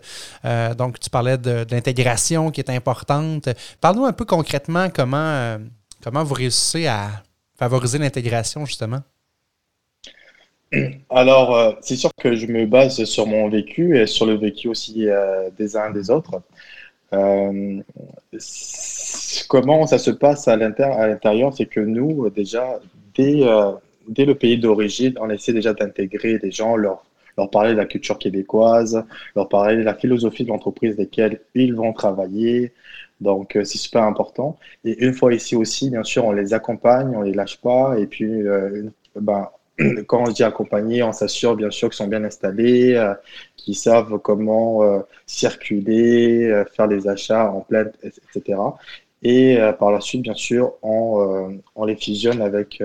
donc, 0.79 1.01
tu 1.01 1.11
parlais 1.11 1.37
de, 1.37 1.67
l'intégration 1.71 2.51
qui 2.51 2.61
est 2.61 2.71
importante. 2.71 3.49
Parle-nous 3.81 4.07
un 4.07 4.13
peu 4.13 4.25
concrètement 4.25 4.89
comment, 4.89 5.59
comment 6.03 6.25
vous 6.25 6.35
réussissez 6.35 6.87
à 6.87 7.11
favoriser 7.59 7.99
l'intégration, 7.99 8.65
justement? 8.65 9.03
Alors, 11.11 11.57
euh, 11.57 11.73
c'est 11.81 11.97
sûr 11.97 12.11
que 12.19 12.35
je 12.35 12.47
me 12.47 12.67
base 12.67 13.05
sur 13.05 13.27
mon 13.27 13.49
vécu 13.49 13.99
et 13.99 14.07
sur 14.07 14.27
le 14.27 14.35
vécu 14.35 14.69
aussi 14.69 15.09
euh, 15.09 15.51
des 15.59 15.77
uns 15.77 15.91
des 15.91 16.11
autres. 16.11 16.43
Euh, 17.13 17.81
comment 19.49 19.87
ça 19.87 19.99
se 19.99 20.11
passe 20.11 20.49
à 20.49 20.57
l'intérieur, 20.57 21.53
c'est 21.55 21.67
que 21.67 21.81
nous, 21.81 22.31
déjà, 22.31 22.81
dès, 23.15 23.43
dès 24.09 24.25
le 24.25 24.35
pays 24.35 24.57
d'origine, 24.57 25.15
on 25.21 25.29
essaie 25.29 25.53
déjà 25.53 25.75
d'intégrer 25.75 26.39
des 26.39 26.51
gens, 26.51 26.75
leur, 26.75 27.05
leur 27.37 27.51
parler 27.51 27.73
de 27.73 27.79
la 27.79 27.87
culture 27.87 28.19
québécoise, 28.19 29.05
leur 29.37 29.49
parler 29.49 29.77
de 29.77 29.83
la 29.83 29.95
philosophie 29.95 30.45
de 30.45 30.49
l'entreprise 30.49 30.97
desquelles 30.97 31.41
ils 31.55 31.75
vont 31.75 31.93
travailler, 31.93 32.73
donc, 33.23 33.57
euh, 33.57 33.65
c'est 33.65 33.79
super 33.79 34.03
important. 34.03 34.59
Et 34.85 35.05
une 35.05 35.15
fois 35.15 35.33
ici 35.33 35.55
aussi, 35.57 35.91
bien 35.91 36.03
sûr, 36.03 36.25
on 36.25 36.33
les 36.33 36.55
accompagne, 36.55 37.17
on 37.17 37.23
les 37.23 37.33
lâche 37.33 37.61
pas. 37.61 37.99
Et 37.99 38.07
puis, 38.07 38.25
euh, 38.27 38.91
ben, 39.17 39.49
quand 40.09 40.29
on 40.29 40.31
dit 40.31 40.43
accompagner, 40.43 41.03
on 41.03 41.13
s'assure 41.13 41.57
bien 41.57 41.71
sûr 41.71 41.89
qu'ils 41.89 41.97
sont 41.97 42.09
bien 42.09 42.25
installés, 42.25 42.95
euh, 42.95 43.15
qu'ils 43.57 43.77
savent 43.77 44.19
comment 44.19 44.81
circuler, 45.27 46.65
faire 46.75 46.87
les 46.89 47.09
achats 47.09 47.51
en 47.51 47.61
pleine, 47.61 47.93
etc. 48.03 48.59
Et 49.23 49.57
par 49.79 49.93
la 49.93 50.01
suite, 50.01 50.23
bien 50.23 50.35
sûr, 50.35 50.73
on, 50.83 51.61
on 51.77 51.85
les 51.85 51.95
fusionne 51.97 52.43
avec 52.43 52.83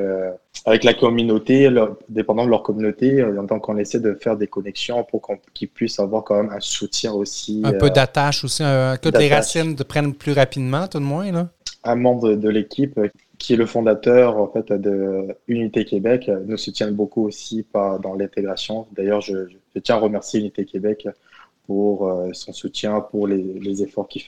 avec 0.67 0.83
la 0.83 0.93
communauté, 0.93 1.69
dépendant 2.09 2.43
de 2.43 2.49
leur 2.49 2.61
communauté, 2.61 3.21
euh, 3.21 3.41
donc 3.41 3.69
on 3.69 3.77
essaie 3.77 4.01
de 4.01 4.13
faire 4.15 4.35
des 4.35 4.47
connexions 4.47 5.05
pour 5.05 5.21
qu'ils 5.53 5.69
puissent 5.69 5.97
avoir 5.97 6.25
quand 6.25 6.35
même 6.35 6.51
un 6.51 6.59
soutien 6.59 7.13
aussi. 7.13 7.61
Un 7.63 7.71
peu 7.71 7.85
euh, 7.85 7.89
d'attache 7.89 8.43
aussi, 8.43 8.63
que 8.63 9.17
les 9.17 9.29
racines 9.29 9.75
prennent 9.77 10.13
plus 10.13 10.33
rapidement, 10.33 10.87
tout 10.87 10.99
de 10.99 11.05
moins. 11.05 11.31
Là. 11.31 11.47
Un 11.85 11.95
membre 11.95 12.33
de 12.33 12.49
l'équipe 12.49 12.97
euh, 12.97 13.07
qui 13.37 13.53
est 13.53 13.55
le 13.55 13.65
fondateur 13.65 14.37
en 14.37 14.47
fait 14.47 14.73
de 14.73 15.27
Unité 15.47 15.85
Québec 15.85 16.29
nous 16.45 16.57
soutient 16.57 16.91
beaucoup 16.91 17.25
aussi 17.25 17.63
par, 17.63 17.99
dans 18.01 18.15
l'intégration. 18.15 18.87
D'ailleurs, 18.91 19.21
je, 19.21 19.35
tiens 19.81 19.95
à 19.95 19.99
remercier 19.99 20.41
Unité 20.41 20.65
Québec 20.65 21.07
pour 21.65 22.11
son 22.33 22.51
soutien, 22.51 22.99
pour 22.99 23.27
les, 23.27 23.59
les 23.61 23.83
efforts 23.83 24.07
qu'ils 24.07 24.23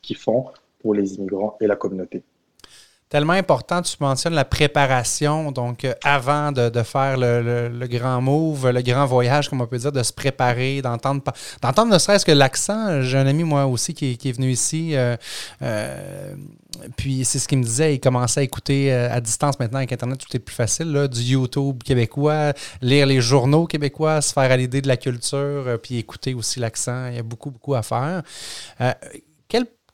qu 0.00 0.14
font 0.14 0.46
pour 0.80 0.94
les 0.94 1.14
immigrants 1.14 1.56
et 1.60 1.66
la 1.66 1.76
communauté 1.76 2.22
tellement 3.08 3.34
important, 3.34 3.82
tu 3.82 3.96
mentionnes 4.00 4.34
la 4.34 4.44
préparation, 4.44 5.52
donc 5.52 5.84
euh, 5.84 5.94
avant 6.02 6.50
de, 6.50 6.70
faire 6.82 7.16
le, 7.16 7.86
grand 7.86 8.20
move, 8.20 8.70
le 8.70 8.82
grand 8.82 9.06
voyage, 9.06 9.48
comme 9.48 9.60
on 9.60 9.66
peut 9.66 9.78
dire, 9.78 9.92
de 9.92 10.02
se 10.02 10.12
préparer, 10.12 10.82
d'entendre 10.82 11.22
d'entendre 11.62 11.92
ne 11.92 11.98
serait-ce 11.98 12.26
que 12.26 12.32
l'accent. 12.32 13.02
J'ai 13.02 13.18
un 13.18 13.26
ami, 13.26 13.44
moi 13.44 13.66
aussi, 13.66 13.94
qui, 13.94 14.12
est 14.12 14.32
venu 14.32 14.50
ici. 14.50 14.96
Euh, 14.96 15.16
euh, 15.62 16.34
puis 16.96 17.24
c'est 17.24 17.38
ce 17.38 17.46
qu'il 17.48 17.58
me 17.58 17.62
disait, 17.62 17.94
il 17.94 18.00
commençait 18.00 18.40
à 18.40 18.42
écouter 18.42 18.92
à 18.92 19.20
distance 19.20 19.58
maintenant 19.58 19.78
avec 19.78 19.92
Internet, 19.92 20.18
tout 20.18 20.36
est 20.36 20.40
plus 20.40 20.54
facile, 20.54 20.92
là, 20.92 21.08
du 21.08 21.22
YouTube 21.22 21.82
québécois, 21.82 22.52
lire 22.82 23.06
les 23.06 23.20
journaux 23.20 23.66
québécois, 23.66 24.20
se 24.20 24.32
faire 24.32 24.50
à 24.50 24.56
l'idée 24.56 24.82
de 24.82 24.88
la 24.88 24.98
culture, 24.98 25.78
puis 25.82 25.96
écouter 25.96 26.34
aussi 26.34 26.60
l'accent. 26.60 27.06
Il 27.06 27.16
y 27.16 27.18
a 27.18 27.22
beaucoup, 27.22 27.50
beaucoup 27.50 27.74
à 27.74 27.82
faire. 27.82 28.22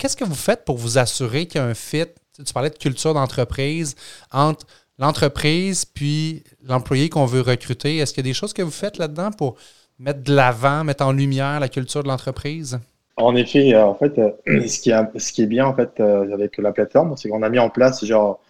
Qu'est-ce 0.03 0.17
que 0.17 0.25
vous 0.25 0.35
faites 0.35 0.65
pour 0.65 0.79
vous 0.79 0.99
assurer 0.99 1.47
qu'il 1.47 1.61
y 1.61 1.65
a 1.65 1.65
un 1.65 1.75
fit? 1.75 2.07
Tu 2.35 2.53
parlais 2.53 2.71
de 2.71 2.77
culture 2.77 3.15
d'entreprise 3.15 3.95
entre 4.33 4.67
l'entreprise 4.99 5.85
puis 5.85 6.43
l'employé 6.67 7.09
qu'on 7.09 7.25
veut 7.25 7.41
recruter. 7.41 7.99
Est-ce 7.99 8.13
qu'il 8.13 8.27
y 8.27 8.29
a 8.29 8.31
des 8.31 8.35
choses 8.35 8.53
que 8.53 8.63
vous 8.63 8.73
faites 8.73 8.99
là-dedans 8.99 9.31
pour 9.31 9.55
mettre 10.01 10.25
de 10.25 10.35
l'avant, 10.35 10.83
mettre 10.83 11.07
en 11.07 11.13
lumière 11.13 11.61
la 11.61 11.69
culture 11.69 12.03
de 12.03 12.09
l'entreprise? 12.09 12.81
En 13.17 13.37
effet, 13.37 13.75
euh, 13.75 13.85
en 13.85 13.95
fait, 13.95 14.19
euh, 14.19 14.33
ce, 14.67 14.81
qui 14.81 15.43
est, 15.43 15.47
bien 15.47 15.67
en 15.67 15.75
fait 15.77 16.01
euh, 16.01 16.35
avec 16.35 16.59
la 16.59 16.73
plateforme, 16.73 17.17
c'est 17.17 17.29
qu'on 17.29 17.45
a 17.45 17.49
mis 17.49 17.61
en 17.61 17.71
place 17.71 18.05
genre 18.05 18.41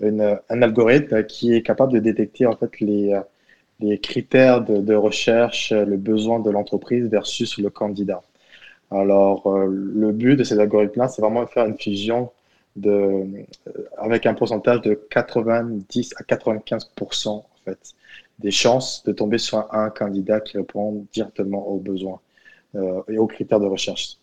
un 0.00 0.62
algorithme 0.62 1.24
qui 1.24 1.52
est 1.52 1.60
capable 1.60 1.92
de 1.92 1.98
détecter 1.98 2.46
en 2.46 2.56
fait 2.56 2.80
les, 2.80 3.98
critères 3.98 4.62
de, 4.62 4.94
recherche, 4.94 5.72
le 5.72 5.98
besoin 5.98 6.40
de 6.40 6.50
l'entreprise 6.50 7.04
versus 7.04 7.58
le 7.58 7.68
candidat. 7.68 8.22
Alors, 8.92 9.48
le 9.48 10.12
but 10.12 10.36
de 10.36 10.44
cet 10.44 10.58
algorithme-là, 10.58 11.08
c'est 11.08 11.22
vraiment 11.22 11.42
de 11.42 11.48
faire 11.48 11.64
une 11.64 11.78
fusion 11.78 12.30
de, 12.76 12.90
euh, 12.90 13.22
avec 13.98 14.26
un 14.26 14.34
pourcentage 14.34 14.80
de 14.82 14.94
90 15.10 16.14
à 16.16 16.22
95% 16.22 17.28
en 17.28 17.44
fait, 17.64 17.78
des 18.38 18.50
chances 18.50 19.02
de 19.04 19.12
tomber 19.12 19.38
sur 19.38 19.72
un 19.74 19.90
candidat 19.90 20.40
qui 20.40 20.56
répond 20.56 21.06
directement 21.12 21.66
aux 21.68 21.78
besoins 21.78 22.20
euh, 22.74 23.02
et 23.08 23.18
aux 23.18 23.26
critères 23.26 23.60
de 23.60 23.66
recherche. 23.66 24.16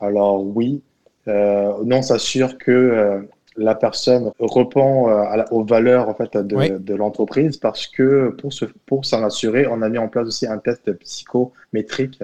Alors 0.00 0.44
oui, 0.44 0.82
nous, 1.26 1.96
on 1.96 2.02
s'assure 2.02 2.58
que 2.58 3.24
la 3.56 3.76
personne 3.76 4.32
répond 4.40 5.06
aux 5.52 5.64
valeurs 5.64 6.08
en 6.08 6.14
fait, 6.14 6.36
de, 6.36 6.94
l'entreprise 6.94 7.58
parce 7.58 7.86
que 7.86 8.30
pour, 8.30 8.50
pour 8.86 9.04
s'en 9.04 9.22
assurer, 9.22 9.68
on 9.68 9.82
a 9.82 9.88
mis 9.88 9.98
en 9.98 10.08
place 10.08 10.26
aussi 10.26 10.48
un 10.48 10.58
test 10.58 10.92
psychométrique 10.98 12.20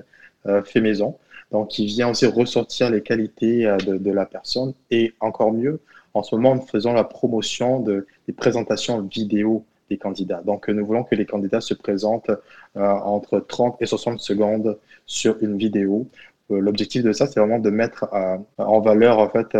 fait 0.64 0.80
maison. 0.80 1.16
Donc, 1.50 1.78
il 1.78 1.86
vient 1.86 2.10
aussi 2.10 2.26
ressortir 2.26 2.90
les 2.90 3.02
qualités 3.02 3.64
de, 3.86 3.96
de, 3.96 4.10
la 4.10 4.26
personne 4.26 4.74
et 4.90 5.14
encore 5.20 5.52
mieux, 5.52 5.80
en 6.14 6.22
ce 6.22 6.34
moment, 6.34 6.56
nous 6.56 6.66
faisons 6.66 6.92
la 6.92 7.04
promotion 7.04 7.80
de, 7.80 8.06
des 8.26 8.32
présentations 8.32 9.00
vidéo 9.02 9.64
des 9.88 9.98
candidats. 9.98 10.42
Donc, 10.44 10.68
nous 10.68 10.84
voulons 10.84 11.04
que 11.04 11.14
les 11.14 11.26
candidats 11.26 11.60
se 11.60 11.74
présentent 11.74 12.30
euh, 12.76 12.82
entre 12.82 13.38
30 13.38 13.80
et 13.80 13.86
60 13.86 14.20
secondes 14.20 14.78
sur 15.06 15.36
une 15.42 15.56
vidéo. 15.56 16.06
Euh, 16.50 16.60
l'objectif 16.60 17.02
de 17.02 17.12
ça, 17.12 17.26
c'est 17.26 17.40
vraiment 17.40 17.58
de 17.58 17.70
mettre 17.70 18.08
euh, 18.12 18.36
en 18.58 18.80
valeur, 18.80 19.18
en 19.18 19.28
fait, 19.28 19.56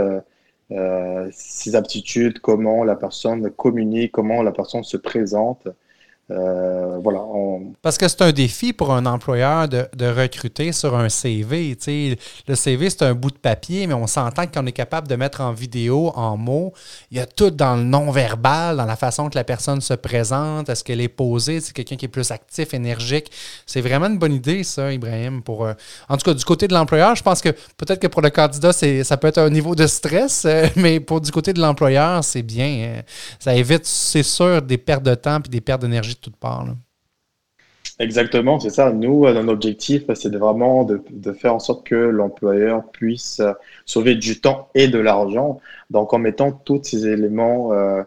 ses 1.31 1.77
aptitudes, 1.77 2.41
comment 2.41 2.85
la 2.85 2.95
personne 2.95 3.51
communique, 3.51 4.13
comment 4.13 4.43
la 4.43 4.53
personne 4.53 4.85
se 4.85 4.99
présente. 4.99 5.67
Euh. 6.31 6.89
Parce 7.81 7.97
que 7.97 8.09
c'est 8.09 8.23
un 8.23 8.33
défi 8.33 8.73
pour 8.73 8.93
un 8.93 9.07
employeur 9.07 9.69
de, 9.69 10.07
recruter 10.07 10.73
sur 10.73 10.95
un 10.95 11.09
CV. 11.09 11.77
le 12.47 12.55
CV, 12.55 12.91
c'est 12.91 13.03
un 13.03 13.15
bout 13.15 13.31
de 13.31 13.39
papier, 13.39 13.87
mais 13.87 13.95
on 13.95 14.07
s'entend 14.07 14.47
qu'on 14.47 14.67
est 14.67 14.73
capable 14.73 15.09
de 15.09 15.17
mettre 15.17 15.41
en 15.41 15.53
vidéo, 15.53 16.13
en 16.15 16.37
mots. 16.37 16.73
Il 17.11 17.19
y 17.19 17.21
a 17.21 17.27
tout 17.27 17.51
dans 17.51 17.77
le 17.77 17.83
non-verbal, 17.83 18.77
dans 18.77 18.85
la 18.85 18.97
façon 18.97 19.29
que 19.29 19.37
la 19.37 19.45
personne 19.45 19.81
se 19.81 19.95
présente, 19.95 20.69
est-ce 20.69 20.83
qu'elle 20.85 21.01
est 21.01 21.09
posée, 21.09 21.61
c'est 21.61 21.73
quelqu'un 21.73 21.97
qui 21.97 22.07
est 22.07 22.09
plus 22.09 22.31
actif, 22.31 22.75
énergique. 22.75 23.31
C'est 23.67 23.81
vraiment 23.81 24.07
une 24.07 24.19
bonne 24.19 24.35
idée, 24.35 24.65
ça, 24.65 24.93
Ibrahim. 24.93 25.43
Pour, 25.43 25.65
euh, 25.65 25.75
En 26.09 26.17
tout 26.17 26.25
cas, 26.25 26.35
du 26.35 26.45
côté 26.45 26.69
de 26.69 26.75
l'employeur, 26.75 27.15
je 27.15 27.23
pense 27.23 27.41
que 27.41 27.51
peut-être 27.77 28.01
que 28.01 28.07
pour 28.09 28.23
le 28.23 28.31
candidat, 28.31 28.73
ça 28.73 29.17
peut 29.17 29.29
être 29.29 29.39
un 29.39 29.51
niveau 29.51 29.75
de 29.75 29.87
stress, 29.87 30.45
euh, 30.45 30.67
mais 30.77 31.01
pour 31.01 31.21
du 31.21 31.31
côté 31.31 31.53
de 31.53 31.61
l'employeur, 31.61 32.25
c'est 32.25 32.43
bien. 32.43 33.03
ça 33.39 33.55
évite, 33.55 33.87
c'est 33.87 34.23
sûr, 34.23 34.63
des 34.63 34.79
pertes 34.79 35.05
de 35.05 35.15
temps 35.15 35.39
et 35.39 35.49
des 35.49 35.61
pertes 35.61 35.83
d'énergie 35.83 36.18
toutes 36.21 36.37
parts. 36.37 36.67
Exactement, 37.99 38.61
c'est 38.61 38.71
ça. 38.71 38.93
Nous, 38.93 39.27
euh, 39.27 39.33
notre 39.35 39.49
objectif, 39.49 40.05
c'est 40.15 40.35
vraiment 40.35 40.85
de, 40.85 41.33
faire 41.33 41.55
en 41.55 41.59
sorte 41.59 41.85
que 41.85 41.97
l'employeur 41.97 42.89
puisse 42.93 43.41
euh, 43.41 43.53
sauver 43.87 44.15
du 44.15 44.41
temps 44.41 44.69
et 44.75 44.87
de 44.87 44.99
l'argent. 44.99 45.61
Donc, 45.91 46.13
en 46.13 46.19
mettant 46.19 46.53
tous 46.53 46.81
ces 46.85 47.09
éléments 47.09 47.73
euh, 47.73 48.03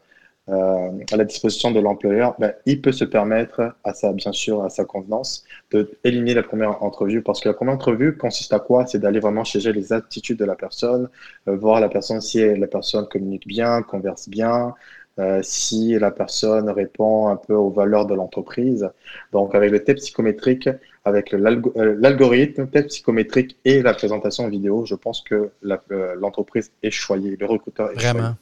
à 0.48 1.18
la 1.18 1.25
disposition 1.25 1.72
de 1.72 1.80
l'employeur, 1.82 2.36
ben, 2.39 2.53
il 2.65 2.82
peut 2.82 2.94
se 2.94 3.03
permettre, 3.03 3.75
à 3.84 3.94
sa, 3.94 4.13
bien 4.13 4.32
sûr, 4.32 4.63
à 4.63 4.70
sa 4.70 4.86
convenance, 4.86 5.44
d'éliminer 5.72 6.36
la 6.36 6.44
première 6.44 6.82
entrevue. 6.84 7.22
Parce 7.22 7.41
que 7.41 7.50
la 7.50 7.53
première 7.53 7.74
entrevue 7.75 8.18
consiste 8.18 8.53
à 8.53 8.60
quoi? 8.60 8.88
C'est 8.88 9.00
d'aller 9.00 9.20
vraiment 9.20 9.44
chercher 9.44 9.74
les 9.74 9.91
attitudes 9.94 10.39
de 10.39 10.46
la 10.46 10.56
personne, 10.56 11.10
voir 11.46 11.80
la 11.82 11.89
personne 11.89 12.22
si 12.22 12.39
la 12.56 12.68
personne 12.68 13.08
communique 13.08 13.48
bien, 13.48 13.82
converse 13.82 14.30
bien, 14.30 14.74
euh, 15.20 15.41
si 15.44 16.00
la 16.00 16.10
personne 16.10 16.70
répond 16.70 17.27
un 17.27 17.36
peu 17.36 17.53
aux 17.53 17.70
valeurs 17.70 18.06
de 18.06 18.15
l'entreprise. 18.15 18.89
Donc, 19.34 19.53
avec 19.53 19.70
le 19.70 19.84
test 19.84 20.00
psychométrique, 20.00 20.70
avec 21.03 21.34
euh, 21.34 21.98
l'algorithme, 22.00 22.68
test 22.68 22.88
psychométrique 22.88 23.58
et 23.65 23.82
la 23.82 23.94
présentation 23.94 24.48
vidéo, 24.48 24.86
je 24.86 24.96
pense 24.96 25.22
que 25.22 25.51
euh, 25.65 26.15
l'entreprise 26.18 26.72
est 26.82 26.91
choyée, 26.91 27.36
le 27.38 27.46
recruteur 27.46 27.91
est 27.91 27.96
Vraiment. 27.96 28.36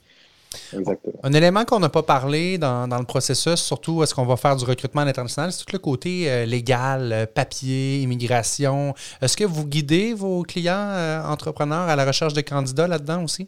Exactement. 0.73 1.19
Un 1.23 1.33
élément 1.33 1.65
qu'on 1.65 1.79
n'a 1.79 1.89
pas 1.89 2.03
parlé 2.03 2.57
dans, 2.57 2.87
le 2.87 3.05
processus, 3.05 3.59
surtout 3.59 4.01
est-ce 4.01 4.15
qu'on 4.15 4.25
va 4.25 4.35
faire 4.35 4.55
du 4.55 4.65
recrutement 4.65 5.01
à 5.01 5.05
l'international, 5.05 5.51
c'est 5.51 5.63
tout 5.63 5.73
le 5.73 5.79
côté 5.79 6.45
légal, 6.47 7.27
papier, 7.35 8.01
immigration. 8.01 8.95
Est-ce 9.21 9.37
que 9.37 9.43
vous 9.43 9.67
guidez 9.67 10.15
vos 10.15 10.41
clients 10.41 11.21
entrepreneurs 11.23 11.87
à 11.87 11.95
la 11.95 12.03
recherche 12.03 12.33
de 12.33 12.41
candidats 12.41 12.87
là-dedans 12.87 13.23
aussi? 13.23 13.47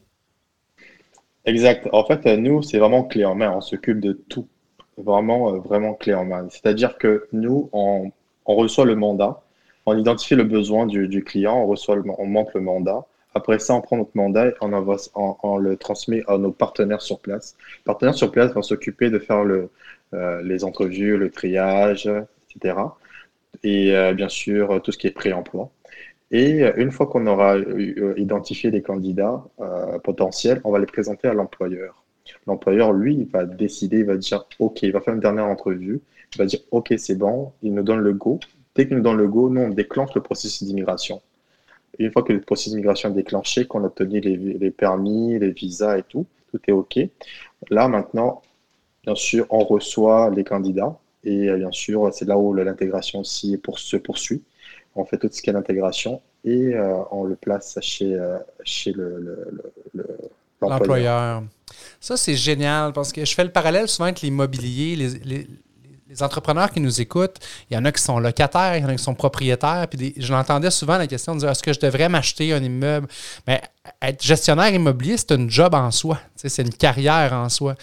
Exact. 1.45 1.87
En 1.91 2.05
fait, 2.05 2.25
nous, 2.37 2.61
c'est 2.61 2.77
vraiment 2.77 3.03
clé 3.03 3.25
en 3.25 3.35
main. 3.35 3.51
On 3.51 3.61
s'occupe 3.61 3.99
de 3.99 4.13
tout. 4.13 4.47
Vraiment, 4.97 5.55
euh, 5.55 5.59
vraiment 5.59 5.93
clé 5.93 6.13
en 6.13 6.25
main. 6.25 6.47
C'est-à-dire 6.49 6.97
que 6.97 7.27
nous, 7.31 7.69
on, 7.73 8.11
reçoit 8.45 8.85
le 8.85 8.95
mandat, 8.95 9.41
on 9.85 9.97
identifie 9.97 10.35
le 10.35 10.43
besoin 10.43 10.85
du, 10.85 11.23
client, 11.23 11.57
on 11.63 11.67
reçoit 11.67 11.97
on 12.17 12.25
monte 12.25 12.53
le 12.53 12.61
mandat. 12.61 13.05
Après 13.33 13.59
ça, 13.59 13.73
on 13.73 13.81
prend 13.81 13.97
notre 13.97 14.11
mandat 14.13 14.47
et 14.49 14.53
on, 14.61 15.57
le 15.57 15.77
transmet 15.77 16.21
à 16.27 16.37
nos 16.37 16.51
partenaires 16.51 17.01
sur 17.01 17.19
place. 17.19 17.55
Partenaires 17.85 18.15
sur 18.15 18.31
place 18.31 18.53
vont 18.53 18.61
s'occuper 18.61 19.09
de 19.09 19.19
faire 19.19 19.43
le, 19.43 19.69
euh, 20.13 20.41
les 20.43 20.63
entrevues, 20.65 21.17
le 21.17 21.31
triage, 21.31 22.09
etc. 22.49 22.75
Et 23.63 23.95
euh, 23.95 24.13
bien 24.13 24.29
sûr, 24.29 24.81
tout 24.83 24.91
ce 24.91 24.97
qui 24.97 25.07
est 25.07 25.11
pré-emploi. 25.11 25.71
Et 26.31 26.63
euh, 26.63 26.73
une 26.77 26.91
fois 26.91 27.07
qu'on 27.07 27.27
aura 27.27 27.55
euh, 27.57 28.13
identifié 28.17 28.71
les 28.71 28.81
candidats 28.81 29.43
euh, 29.59 29.99
potentiels, 29.99 30.61
on 30.63 30.71
va 30.71 30.79
les 30.79 30.85
présenter 30.85 31.27
à 31.27 31.33
l'employeur. 31.33 32.03
L'employeur, 32.47 32.93
lui, 32.93 33.29
va 33.31 33.45
décider, 33.45 33.99
il 33.99 34.05
va 34.05 34.15
dire 34.15 34.45
OK, 34.59 34.81
il 34.83 34.93
va 34.93 35.01
faire 35.01 35.13
une 35.13 35.19
dernière 35.19 35.47
entrevue, 35.47 36.01
il 36.33 36.37
va 36.37 36.45
dire 36.45 36.59
OK, 36.71 36.93
c'est 36.97 37.15
bon, 37.15 37.51
il 37.61 37.73
nous 37.73 37.83
donne 37.83 37.99
le 37.99 38.13
go. 38.13 38.39
Dès 38.75 38.87
qu'il 38.87 38.95
nous 38.95 39.03
donne 39.03 39.17
le 39.17 39.27
go, 39.27 39.49
nous, 39.49 39.61
on 39.61 39.69
déclenche 39.69 40.15
le 40.15 40.21
processus 40.21 40.65
d'immigration. 40.65 41.21
Une 41.99 42.11
fois 42.11 42.23
que 42.23 42.31
le 42.31 42.39
processus 42.39 42.71
d'immigration 42.71 43.09
est 43.09 43.13
déclenché, 43.13 43.65
qu'on 43.65 43.83
a 43.83 43.87
obtenu 43.87 44.21
les, 44.21 44.37
les, 44.37 44.71
permis, 44.71 45.37
les 45.37 45.51
visas 45.51 45.97
et 45.97 46.03
tout, 46.03 46.25
tout 46.49 46.59
est 46.65 46.71
OK. 46.71 46.99
Là, 47.69 47.89
maintenant, 47.89 48.41
bien 49.03 49.15
sûr, 49.15 49.45
on 49.49 49.65
reçoit 49.65 50.29
les 50.29 50.45
candidats 50.45 50.97
et 51.25 51.51
bien 51.51 51.71
sûr, 51.71 52.11
c'est 52.13 52.25
là 52.25 52.37
où 52.37 52.53
l'intégration 52.53 53.19
aussi 53.19 53.59
se 53.75 53.97
poursuit 53.97 54.41
on 54.95 55.05
fait 55.05 55.17
tout 55.17 55.29
ce 55.31 55.41
qui 55.41 55.49
est 55.49 55.53
l'intégration 55.53 56.21
et 56.43 56.73
euh, 56.73 56.97
on 57.11 57.23
le 57.23 57.35
place 57.35 57.77
chez, 57.81 58.13
euh, 58.13 58.37
chez 58.63 58.93
l'employeur. 60.61 61.43
Ça, 61.99 62.17
c'est 62.17 62.35
génial 62.35 62.93
parce 62.93 63.11
que 63.11 63.23
je 63.23 63.33
fais 63.33 63.43
le 63.43 63.51
parallèle 63.51 63.87
souvent 63.87 64.05
avec 64.05 64.21
l'immobilier. 64.21 64.95
Les, 64.95 65.09
les, 65.19 65.47
entrepreneurs 66.19 66.71
qui 66.71 66.79
nous 66.79 67.01
écoutent, 67.01 67.37
il 67.69 67.75
y 67.75 67.77
en 67.77 67.85
a 67.85 67.91
qui 67.91 68.01
sont 68.01 68.19
locataires, 68.19 68.77
il 68.77 68.81
y 68.81 68.85
en 68.85 68.89
a 68.89 68.95
qui 68.95 69.03
sont 69.03 69.15
propriétaires. 69.15 69.87
Puis 69.89 70.13
je 70.17 70.31
l'entendais 70.31 70.71
souvent 70.71 70.97
la 70.97 71.07
question 71.07 71.35
de 71.35 71.39
dire 71.39 71.49
est-ce 71.49 71.63
que 71.63 71.73
je 71.73 71.79
devrais 71.79 72.09
m'acheter 72.09 72.53
un 72.53 72.63
immeuble? 72.63 73.07
Mais 73.47 73.61
être 74.01 74.23
gestionnaire 74.23 74.73
immobilier, 74.73 75.17
c'est 75.17 75.31
un 75.31 75.47
job 75.47 75.73
en 75.73 75.89
soi. 75.91 76.19
C'est 76.35 76.61
une 76.61 76.73
carrière 76.73 77.33
en 77.33 77.49
soi. 77.49 77.75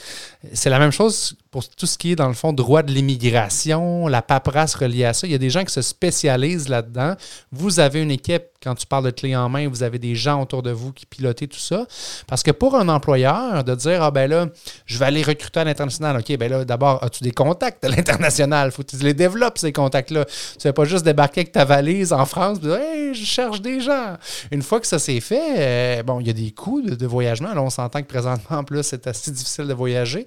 C'est 0.53 0.71
la 0.71 0.79
même 0.79 0.93
chose 0.93 1.37
pour 1.51 1.69
tout 1.69 1.87
ce 1.87 1.97
qui 1.97 2.13
est, 2.13 2.17
dans 2.17 2.29
le 2.29 2.35
fond, 2.35 2.53
droit 2.53 2.83
de 2.83 2.93
l'immigration, 2.93 4.07
la 4.07 4.23
paperasse 4.23 4.75
reliée 4.75 5.05
à 5.05 5.13
ça. 5.13 5.27
Il 5.27 5.33
y 5.33 5.37
a 5.37 5.39
des 5.39 5.51
gens 5.51 5.65
qui 5.65 5.73
se 5.73 5.83
spécialisent 5.83 6.69
là-dedans. 6.69 7.15
Vous 7.53 7.81
avez 7.81 8.03
une 8.03 8.11
équipe, 8.11 8.45
quand 8.63 8.75
tu 8.75 8.87
parles 8.87 9.05
de 9.05 9.11
clé 9.11 9.37
en 9.37 9.49
main, 9.49 9.69
vous 9.69 9.83
avez 9.83 9.99
des 9.99 10.15
gens 10.15 10.43
autour 10.43 10.63
de 10.63 10.71
vous 10.71 10.93
qui 10.93 11.07
pilotent 11.07 11.49
tout 11.49 11.59
ça. 11.59 11.87
Parce 12.27 12.43
que 12.43 12.51
pour 12.51 12.75
un 12.75 12.89
employeur, 12.89 13.63
de 13.65 13.75
dire, 13.75 14.03
ah 14.03 14.11
ben 14.11 14.29
là, 14.29 14.47
je 14.87 14.99
vais 14.99 15.05
aller 15.05 15.23
recruter 15.23 15.61
à 15.61 15.65
l'international. 15.65 16.17
OK, 16.17 16.37
ben 16.37 16.51
là, 16.51 16.65
d'abord, 16.65 17.03
as-tu 17.05 17.23
des 17.23 17.31
contacts 17.31 17.85
à 17.85 17.89
l'international? 17.89 18.73
faut 18.73 18.83
que 18.83 18.89
tu 18.89 18.97
les 18.97 19.15
développes, 19.15 19.59
ces 19.59 19.73
contacts-là. 19.73 20.25
Tu 20.59 20.67
ne 20.67 20.73
pas 20.73 20.85
juste 20.85 21.05
débarquer 21.05 21.41
avec 21.43 21.53
ta 21.53 21.65
valise 21.65 22.13
en 22.13 22.27
France 22.27 22.59
et 22.59 22.61
dire, 22.63 22.77
hey, 22.77 23.15
je 23.15 23.25
cherche 23.25 23.61
des 23.61 23.81
gens. 23.81 24.17
Une 24.51 24.63
fois 24.63 24.81
que 24.81 24.87
ça 24.87 24.99
s'est 24.99 25.21
fait, 25.21 25.55
euh, 25.59 26.03
bon, 26.03 26.21
il 26.21 26.27
y 26.27 26.31
a 26.31 26.33
des 26.33 26.51
coûts 26.51 26.83
de, 26.83 27.07
voyagement. 27.07 27.55
Là, 27.55 27.63
on 27.63 27.71
s'entend 27.71 28.03
que 28.03 28.07
présentement, 28.07 28.59
en 28.59 28.65
plus, 28.65 28.83
c'est 28.83 29.07
assez 29.07 29.31
difficile 29.31 29.67
de 29.67 29.75
voyager. 29.75 30.25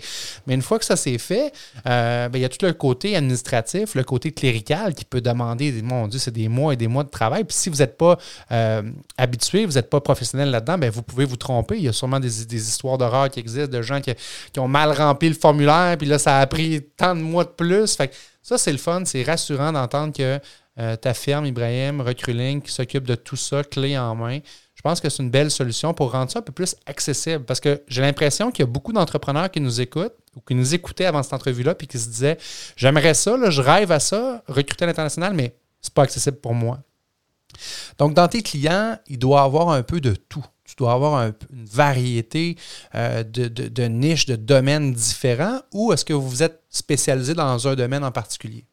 Mais 0.47 0.53
une 0.53 0.61
fois 0.61 0.79
que 0.79 0.85
ça 0.85 0.95
s'est 0.95 1.17
fait, 1.17 1.51
euh, 1.87 2.29
ben, 2.29 2.39
il 2.39 2.41
y 2.41 2.45
a 2.45 2.49
tout 2.49 2.65
le 2.65 2.73
côté 2.73 3.15
administratif, 3.15 3.95
le 3.95 4.03
côté 4.03 4.31
clérical 4.31 4.95
qui 4.95 5.05
peut 5.05 5.21
demander, 5.21 5.81
mon 5.81 6.07
Dieu, 6.07 6.19
c'est 6.19 6.31
des 6.31 6.47
mois 6.47 6.73
et 6.73 6.77
des 6.77 6.87
mois 6.87 7.03
de 7.03 7.09
travail. 7.09 7.43
Puis 7.43 7.55
si 7.55 7.69
vous 7.69 7.77
n'êtes 7.77 7.97
pas 7.97 8.17
euh, 8.51 8.83
habitué, 9.17 9.65
vous 9.65 9.73
n'êtes 9.73 9.89
pas 9.89 10.01
professionnel 10.01 10.51
là-dedans, 10.51 10.77
ben, 10.77 10.89
vous 10.89 11.01
pouvez 11.01 11.25
vous 11.25 11.37
tromper. 11.37 11.77
Il 11.77 11.83
y 11.83 11.87
a 11.87 11.93
sûrement 11.93 12.19
des, 12.19 12.55
histoires 12.55 12.97
d'horreur 12.97 13.29
qui 13.29 13.39
existent 13.39 13.67
de 13.71 13.81
gens 13.81 14.01
qui, 14.01 14.59
ont 14.59 14.67
mal 14.67 14.91
rempli 14.91 15.29
le 15.29 15.35
formulaire, 15.35 15.97
puis 15.97 16.07
là, 16.07 16.19
ça 16.19 16.39
a 16.39 16.47
pris 16.47 16.81
tant 16.97 17.15
de 17.15 17.21
mois 17.21 17.43
de 17.43 17.49
plus. 17.49 17.97
Ça, 18.41 18.57
c'est 18.57 18.71
le 18.71 18.77
fun, 18.77 19.03
c'est 19.05 19.23
rassurant 19.23 19.71
d'entendre 19.71 20.13
que 20.13 20.39
euh, 20.79 20.95
ta 20.95 21.13
firme, 21.13 21.45
Ibrahim, 21.45 22.01
Recruiting, 22.01 22.61
qui 22.61 22.71
s'occupe 22.71 23.05
de 23.05 23.15
tout 23.15 23.35
ça, 23.35 23.63
clé 23.63 23.97
en 23.97 24.15
main. 24.15 24.39
Je 24.81 24.81
pense 24.81 24.99
que 24.99 25.09
c'est 25.09 25.21
une 25.21 25.29
belle 25.29 25.51
solution 25.51 25.93
pour 25.93 26.11
rendre 26.11 26.31
ça 26.31 26.39
un 26.39 26.41
peu 26.41 26.53
plus 26.53 26.75
accessible 26.87 27.45
parce 27.45 27.59
que 27.59 27.83
j'ai 27.87 28.01
l'impression 28.01 28.49
qu'il 28.49 28.63
y 28.63 28.67
a 28.67 28.71
beaucoup 28.71 28.93
d'entrepreneurs 28.93 29.51
qui 29.51 29.61
nous 29.61 29.79
écoutent 29.79 30.15
ou 30.35 30.41
qui 30.41 30.55
nous 30.55 30.73
écoutaient 30.73 31.05
avant 31.05 31.21
cette 31.21 31.33
entrevue-là 31.33 31.75
puis 31.75 31.85
qui 31.85 31.99
se 31.99 32.09
disaient 32.09 32.37
J'aimerais 32.75 33.13
ça, 33.13 33.37
je 33.51 33.61
rêve 33.61 33.91
à 33.91 33.99
ça, 33.99 34.43
recruter 34.47 34.85
à 34.85 34.87
l'international, 34.87 35.35
mais 35.35 35.53
c'est 35.81 35.93
pas 35.93 36.01
accessible 36.01 36.37
pour 36.37 36.55
moi. 36.55 36.79
Donc, 37.97 38.13
dans 38.13 38.27
tes 38.27 38.41
clients, 38.41 38.97
il 39.07 39.19
doit 39.19 39.41
avoir 39.41 39.69
un 39.69 39.83
peu 39.83 40.01
de 40.01 40.13
tout. 40.13 40.45
Tu 40.65 40.75
dois 40.77 40.93
avoir 40.93 41.21
une 41.23 41.65
variété 41.65 42.55
euh, 42.95 43.23
de, 43.23 43.47
de 43.47 43.83
niches, 43.83 44.25
de 44.25 44.37
domaines 44.37 44.93
différents 44.93 45.59
ou 45.73 45.91
est-ce 45.91 46.05
que 46.05 46.13
vous 46.13 46.43
êtes 46.43 46.61
spécialisé 46.69 47.33
dans 47.33 47.67
un 47.67 47.75
domaine 47.75 48.05
en 48.05 48.11
particulier? 48.11 48.63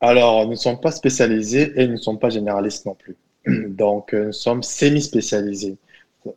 Alors, 0.00 0.44
nous 0.44 0.50
ne 0.50 0.56
sommes 0.56 0.80
pas 0.80 0.90
spécialisés 0.90 1.72
et 1.76 1.86
nous 1.86 1.92
ne 1.92 1.98
sommes 1.98 2.18
pas 2.18 2.30
généralistes 2.30 2.84
non 2.86 2.96
plus. 2.96 3.16
Donc, 3.68 4.12
euh, 4.12 4.26
nous 4.26 4.32
sommes 4.32 4.64
semi-spécialisés. 4.64 5.76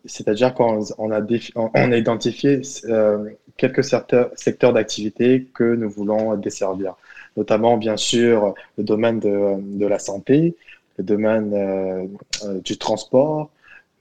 C'est-à-dire 0.06 0.54
qu'on 0.54 0.84
on 0.98 1.12
a, 1.12 1.20
a 1.20 1.98
identifié 1.98 2.62
euh, 2.86 3.30
quelques 3.58 3.84
secteurs 3.84 4.74
d'activité 4.74 5.48
que 5.54 5.76
nous 5.76 5.90
voulons 5.90 6.36
desservir, 6.36 6.96
notamment 7.38 7.78
bien 7.78 7.98
sûr 7.98 8.54
le 8.78 8.84
domaine 8.84 9.20
de, 9.20 9.56
de 9.60 9.86
la 9.86 10.00
santé, 10.00 10.56
le 10.98 11.04
domaine 11.04 11.54
euh, 11.54 12.60
du 12.62 12.78
transport, 12.78 13.50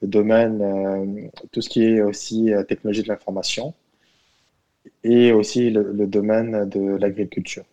le 0.01 0.07
domaine, 0.07 1.29
tout 1.51 1.61
ce 1.61 1.69
qui 1.69 1.83
est 1.83 2.01
aussi 2.01 2.51
technologie 2.67 3.03
de 3.03 3.07
l'information 3.07 3.73
et 5.03 5.31
aussi 5.31 5.69
le, 5.69 6.07
domaine 6.07 6.67
de 6.69 6.97
l'agriculture. 6.97 7.63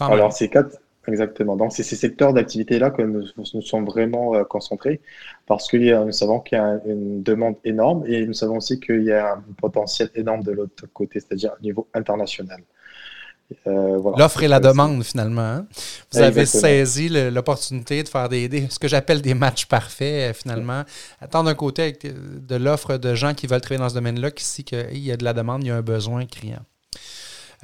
Alors, 0.00 0.32
c'est 0.32 0.48
quatre, 0.48 0.78
exactement. 1.08 1.56
Donc, 1.56 1.72
c'est 1.72 1.82
ces 1.82 1.96
secteurs 1.96 2.32
d'activité-là 2.32 2.90
que 2.90 3.02
nous, 3.02 3.24
nous 3.36 3.62
sommes 3.62 3.84
vraiment 3.84 4.34
euh, 4.34 4.44
concentrés 4.44 5.00
parce 5.46 5.68
que 5.68 5.76
nous 5.76 6.12
savons 6.12 6.40
qu'il 6.40 6.58
y 6.58 6.60
a 6.60 6.80
une 6.86 7.22
demande 7.22 7.56
énorme 7.64 8.04
et 8.06 8.26
nous 8.26 8.34
savons 8.34 8.56
aussi 8.56 8.80
qu'il 8.80 9.04
y 9.04 9.12
a 9.12 9.34
un 9.34 9.44
potentiel 9.58 10.10
énorme 10.14 10.42
de 10.42 10.52
l'autre 10.52 10.86
côté, 10.92 11.20
c'est-à-dire 11.20 11.54
au 11.58 11.62
niveau 11.62 11.86
international. 11.94 12.60
Euh, 13.66 14.00
L'offre 14.16 14.42
et 14.42 14.48
la 14.48 14.60
demande, 14.60 15.02
finalement. 15.04 15.40
Hein. 15.40 15.66
Vous 16.12 16.18
avez 16.18 16.46
saisi 16.46 17.08
l'opportunité 17.08 18.02
de 18.02 18.08
faire 18.08 18.28
des, 18.28 18.66
ce 18.68 18.78
que 18.78 18.88
j'appelle 18.88 19.22
des 19.22 19.34
matchs 19.34 19.66
parfaits, 19.66 20.30
euh, 20.30 20.34
finalement. 20.34 20.82
Tant 21.30 21.44
d'un 21.44 21.54
côté 21.54 21.92
de 21.92 22.56
l'offre 22.56 22.96
de 22.96 23.14
gens 23.14 23.34
qui 23.34 23.46
veulent 23.46 23.60
travailler 23.60 23.82
dans 23.82 23.88
ce 23.88 23.94
domaine-là, 23.94 24.30
qu'ici, 24.30 24.64
qu'il 24.64 24.98
y 24.98 25.12
a 25.12 25.16
de 25.16 25.24
la 25.24 25.32
demande, 25.32 25.62
il 25.62 25.68
y 25.68 25.70
a 25.70 25.76
un 25.76 25.82
besoin 25.82 26.26
criant. 26.26 26.62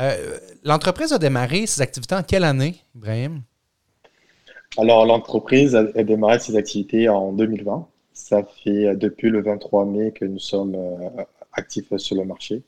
Euh, 0.00 0.38
l'entreprise 0.64 1.12
a 1.12 1.18
démarré 1.18 1.66
ses 1.66 1.82
activités 1.82 2.14
en 2.14 2.22
quelle 2.22 2.44
année, 2.44 2.76
Ibrahim? 2.94 3.42
Alors, 4.78 5.04
l'entreprise 5.04 5.74
a 5.74 5.84
démarré 6.02 6.38
ses 6.38 6.56
activités 6.56 7.08
en 7.08 7.32
2020. 7.32 7.86
Ça 8.14 8.42
fait 8.64 8.96
depuis 8.96 9.30
le 9.30 9.42
23 9.42 9.84
mai 9.84 10.12
que 10.12 10.24
nous 10.24 10.38
sommes 10.38 10.76
actifs 11.52 11.94
sur 11.96 12.16
le 12.16 12.24
marché. 12.24 12.62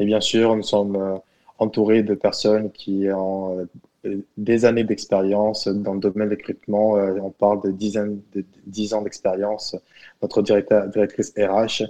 Et 0.00 0.06
bien 0.06 0.20
sûr, 0.20 0.56
nous 0.56 0.62
sommes 0.64 1.20
entouré 1.58 2.02
de 2.02 2.14
personnes 2.14 2.70
qui 2.72 3.08
ont 3.10 3.66
euh, 4.06 4.22
des 4.36 4.64
années 4.64 4.84
d'expérience 4.84 5.66
dans 5.66 5.94
le 5.94 6.00
domaine 6.00 6.28
de. 6.28 6.36
Euh, 6.68 7.18
on 7.20 7.30
parle 7.30 7.62
de 7.62 7.70
dizaines 7.72 8.20
dix 8.66 8.94
ans 8.94 9.02
d'expérience. 9.02 9.76
Notre 10.22 10.42
directeur, 10.42 10.88
directrice 10.88 11.32
RH, 11.36 11.82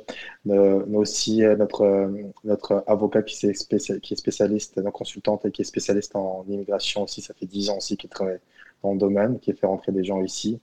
mais 0.46 0.58
aussi 0.58 1.44
euh, 1.44 1.56
notre, 1.56 2.10
notre 2.44 2.84
avocat 2.86 3.22
qui 3.22 3.46
est, 3.46 4.00
qui 4.00 4.14
est 4.14 4.16
spécialiste, 4.16 4.76
notre 4.78 4.92
consultante 4.92 5.44
et 5.44 5.50
qui 5.50 5.62
est 5.62 5.64
spécialiste 5.64 6.16
en 6.16 6.44
immigration 6.48 7.02
aussi. 7.02 7.20
Ça 7.20 7.34
fait 7.34 7.46
dix 7.46 7.68
ans 7.68 7.76
aussi 7.76 7.96
qu'il 7.98 8.08
travaille 8.10 8.40
dans 8.82 8.92
le 8.92 8.98
domaine, 8.98 9.38
qui 9.38 9.52
fait 9.52 9.66
rentrer 9.66 9.92
des 9.92 10.04
gens 10.04 10.22
ici. 10.22 10.60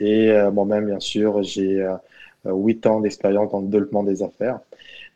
Et 0.00 0.32
moi-même, 0.52 0.86
bien 0.86 1.00
sûr, 1.00 1.42
j'ai 1.42 1.86
huit 2.44 2.86
ans 2.86 3.00
d'expérience 3.00 3.52
dans 3.52 3.60
le 3.60 3.68
développement 3.68 4.02
des 4.02 4.22
affaires. 4.22 4.60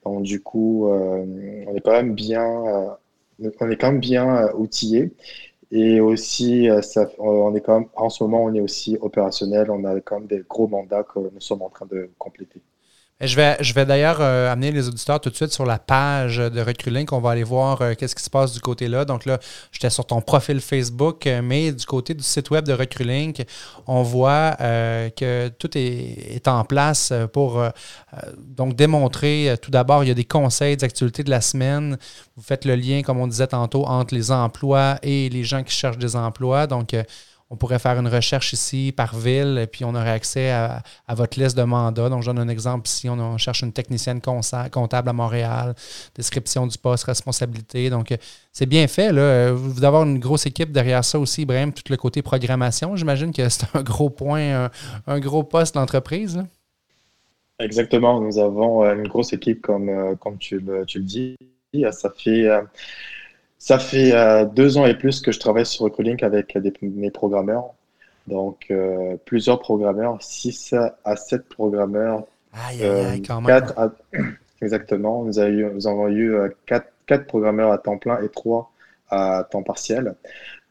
Donc, 0.04 0.22
du 0.22 0.40
coup, 0.40 0.86
on 0.88 1.74
est 1.74 1.80
quand 1.80 1.92
même 1.92 2.14
bien 2.14 2.96
on 3.60 3.70
est 3.70 3.76
quand 3.76 3.92
même 3.92 4.00
bien 4.00 4.48
euh, 4.48 4.52
outillé. 4.54 5.12
Et 5.72 6.00
aussi, 6.00 6.70
euh, 6.70 6.82
ça, 6.82 7.08
on 7.18 7.54
est 7.54 7.60
quand 7.60 7.80
même, 7.80 7.88
en 7.96 8.10
ce 8.10 8.24
moment, 8.24 8.44
on 8.44 8.54
est 8.54 8.60
aussi 8.60 8.96
opérationnel. 9.00 9.70
On 9.70 9.84
a 9.84 10.00
quand 10.00 10.20
même 10.20 10.28
des 10.28 10.44
gros 10.48 10.68
mandats 10.68 11.04
que 11.04 11.18
nous 11.20 11.40
sommes 11.40 11.62
en 11.62 11.70
train 11.70 11.86
de 11.86 12.10
compléter. 12.18 12.62
Je 13.22 13.34
vais, 13.34 13.56
je 13.60 13.72
vais 13.72 13.86
d'ailleurs 13.86 14.18
euh, 14.20 14.52
amener 14.52 14.70
les 14.70 14.88
auditeurs 14.88 15.18
tout 15.18 15.30
de 15.30 15.34
suite 15.34 15.50
sur 15.50 15.64
la 15.64 15.78
page 15.78 16.36
de 16.36 16.60
Recrulink. 16.60 17.14
On 17.14 17.20
va 17.20 17.30
aller 17.30 17.44
voir 17.44 17.80
euh, 17.80 17.94
qu'est-ce 17.94 18.14
qui 18.14 18.22
se 18.22 18.28
passe 18.28 18.52
du 18.52 18.60
côté-là. 18.60 19.06
Donc 19.06 19.24
là, 19.24 19.38
j'étais 19.72 19.88
sur 19.88 20.04
ton 20.04 20.20
profil 20.20 20.60
Facebook, 20.60 21.26
euh, 21.26 21.40
mais 21.42 21.72
du 21.72 21.86
côté 21.86 22.12
du 22.12 22.22
site 22.22 22.50
web 22.50 22.66
de 22.66 22.74
Recrulink, 22.74 23.42
on 23.86 24.02
voit 24.02 24.54
que 25.16 25.48
tout 25.48 25.78
est, 25.78 26.34
est, 26.34 26.46
en 26.46 26.64
place 26.64 27.10
pour 27.32 27.62
donc 28.36 28.74
démontrer 28.74 29.56
tout 29.62 29.70
d'abord, 29.70 30.04
il 30.04 30.08
y 30.08 30.10
a 30.10 30.14
des 30.14 30.24
conseils, 30.24 30.76
des 30.76 30.84
activités 30.84 31.24
de 31.24 31.30
la 31.30 31.40
semaine. 31.40 31.96
Vous 32.36 32.42
faites 32.42 32.66
le 32.66 32.74
lien, 32.74 33.00
comme 33.02 33.18
on 33.18 33.26
disait 33.26 33.46
tantôt, 33.46 33.86
entre 33.86 34.14
les 34.14 34.30
emplois 34.30 34.98
et 35.02 35.30
les 35.30 35.44
gens 35.44 35.62
qui 35.62 35.72
cherchent 35.72 35.98
des 35.98 36.16
emplois. 36.16 36.66
Donc, 36.66 36.94
on 37.48 37.56
pourrait 37.56 37.78
faire 37.78 37.98
une 37.98 38.08
recherche 38.08 38.52
ici 38.52 38.92
par 38.96 39.14
ville 39.14 39.58
et 39.62 39.68
puis 39.68 39.84
on 39.84 39.94
aurait 39.94 40.10
accès 40.10 40.50
à, 40.50 40.82
votre 41.10 41.38
liste 41.38 41.56
de 41.56 41.62
mandats. 41.62 42.08
Donc, 42.08 42.22
je 42.22 42.26
donne 42.26 42.40
un 42.40 42.48
exemple 42.48 42.88
ici. 42.88 43.08
On, 43.08 43.38
cherche 43.38 43.62
une 43.62 43.72
technicienne 43.72 44.20
comptable 44.20 45.08
à 45.08 45.12
Montréal, 45.12 45.74
description 46.14 46.66
du 46.66 46.76
poste, 46.76 47.04
responsabilité. 47.04 47.88
Donc, 47.88 48.10
euh, 48.10 48.16
c'est 48.52 48.66
bien 48.66 48.88
fait. 48.88 49.12
Vous 49.52 49.84
avoir 49.84 50.02
une 50.02 50.18
grosse 50.18 50.46
équipe 50.46 50.72
derrière 50.72 51.04
ça 51.04 51.18
aussi, 51.18 51.42
Ibrahim, 51.42 51.72
tout 51.72 51.84
le 51.88 51.96
côté 51.96 52.20
programmation. 52.20 52.96
J'imagine 52.96 53.32
que 53.32 53.48
c'est 53.48 53.66
un 53.74 53.82
gros 53.82 54.10
point, 54.10 54.70
un, 55.06 55.20
gros 55.20 55.44
poste 55.44 55.74
d'entreprise. 55.74 56.42
Exactement. 57.60 58.20
Nous 58.20 58.38
avons 58.38 58.84
euh, 58.84 58.94
une 58.96 59.06
grosse 59.06 59.32
équipe, 59.32 59.62
comme, 59.62 59.88
euh, 59.88 60.14
comme 60.16 60.36
tu, 60.38 60.58
le, 60.58 60.84
tu 60.84 60.98
le 60.98 61.04
dis. 61.04 61.36
Ça 61.92 62.10
fait 62.10 62.48
ça 63.58 63.78
fait 63.78 64.12
euh, 64.12 64.44
deux 64.44 64.78
ans 64.78 64.86
et 64.86 64.94
plus 64.94 65.20
que 65.20 65.32
je 65.32 65.40
travaille 65.40 65.66
sur 65.66 65.84
Recruiting 65.84 66.22
avec 66.24 66.56
mes 66.82 67.10
programmeurs. 67.10 67.70
Donc, 68.26 68.66
euh, 68.70 69.16
plusieurs 69.24 69.60
programmeurs, 69.60 70.18
6 70.20 70.74
à 71.04 71.16
7 71.16 71.48
programmeurs. 71.48 72.24
Aïe, 72.52 72.84
aïe, 72.84 73.22
quand 73.22 73.40
même. 73.40 73.64
exactement. 74.62 75.24
Nous, 75.24 75.38
avons 75.38 75.50
eu, 75.50 75.70
nous 75.72 75.86
avons 75.86 76.08
eu 76.08 76.36
4, 76.66 76.86
euh, 77.12 77.18
programmeurs 77.18 77.72
à 77.72 77.78
temps 77.78 77.98
plein 77.98 78.20
et 78.22 78.28
3 78.28 78.70
à 79.10 79.46
temps 79.50 79.62
partiel. 79.62 80.14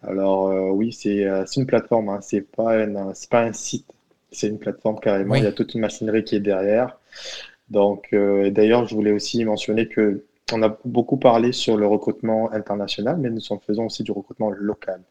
Alors, 0.04 0.54
oui, 0.76 0.94
c'est 0.94 1.26
une 1.56 1.66
plateforme, 1.66 2.10
hein. 2.10 2.20
c'est 2.22 2.42
pas, 2.42 2.86
pas 3.32 3.42
un 3.42 3.54
site, 3.54 3.88
c'est 4.32 4.48
une 4.48 4.60
plateforme 4.60 5.00
carrément. 5.00 5.36
Il 5.36 5.44
y 5.44 5.48
a 5.48 5.52
toute 5.52 5.74
une 5.74 5.82
machinerie 5.82 6.24
qui 6.24 6.36
est 6.36 6.42
derrière. 6.42 7.00
Donc, 7.70 8.14
d'ailleurs, 8.14 8.86
je 8.86 8.94
voulais 8.94 9.12
aussi 9.12 9.44
mentionner 9.46 9.88
que 9.88 10.24
on 10.54 10.62
a 10.62 10.78
beaucoup 10.86 11.18
parlé 11.18 11.52
sur 11.52 11.78
le 11.78 11.88
recrutement 11.88 12.52
international, 12.52 13.18
mais 13.18 13.30
nous 13.30 13.42
faisons 13.66 13.86
aussi 13.88 14.04
du 14.04 14.12
recrutement 14.12 14.52
local. 14.52 15.02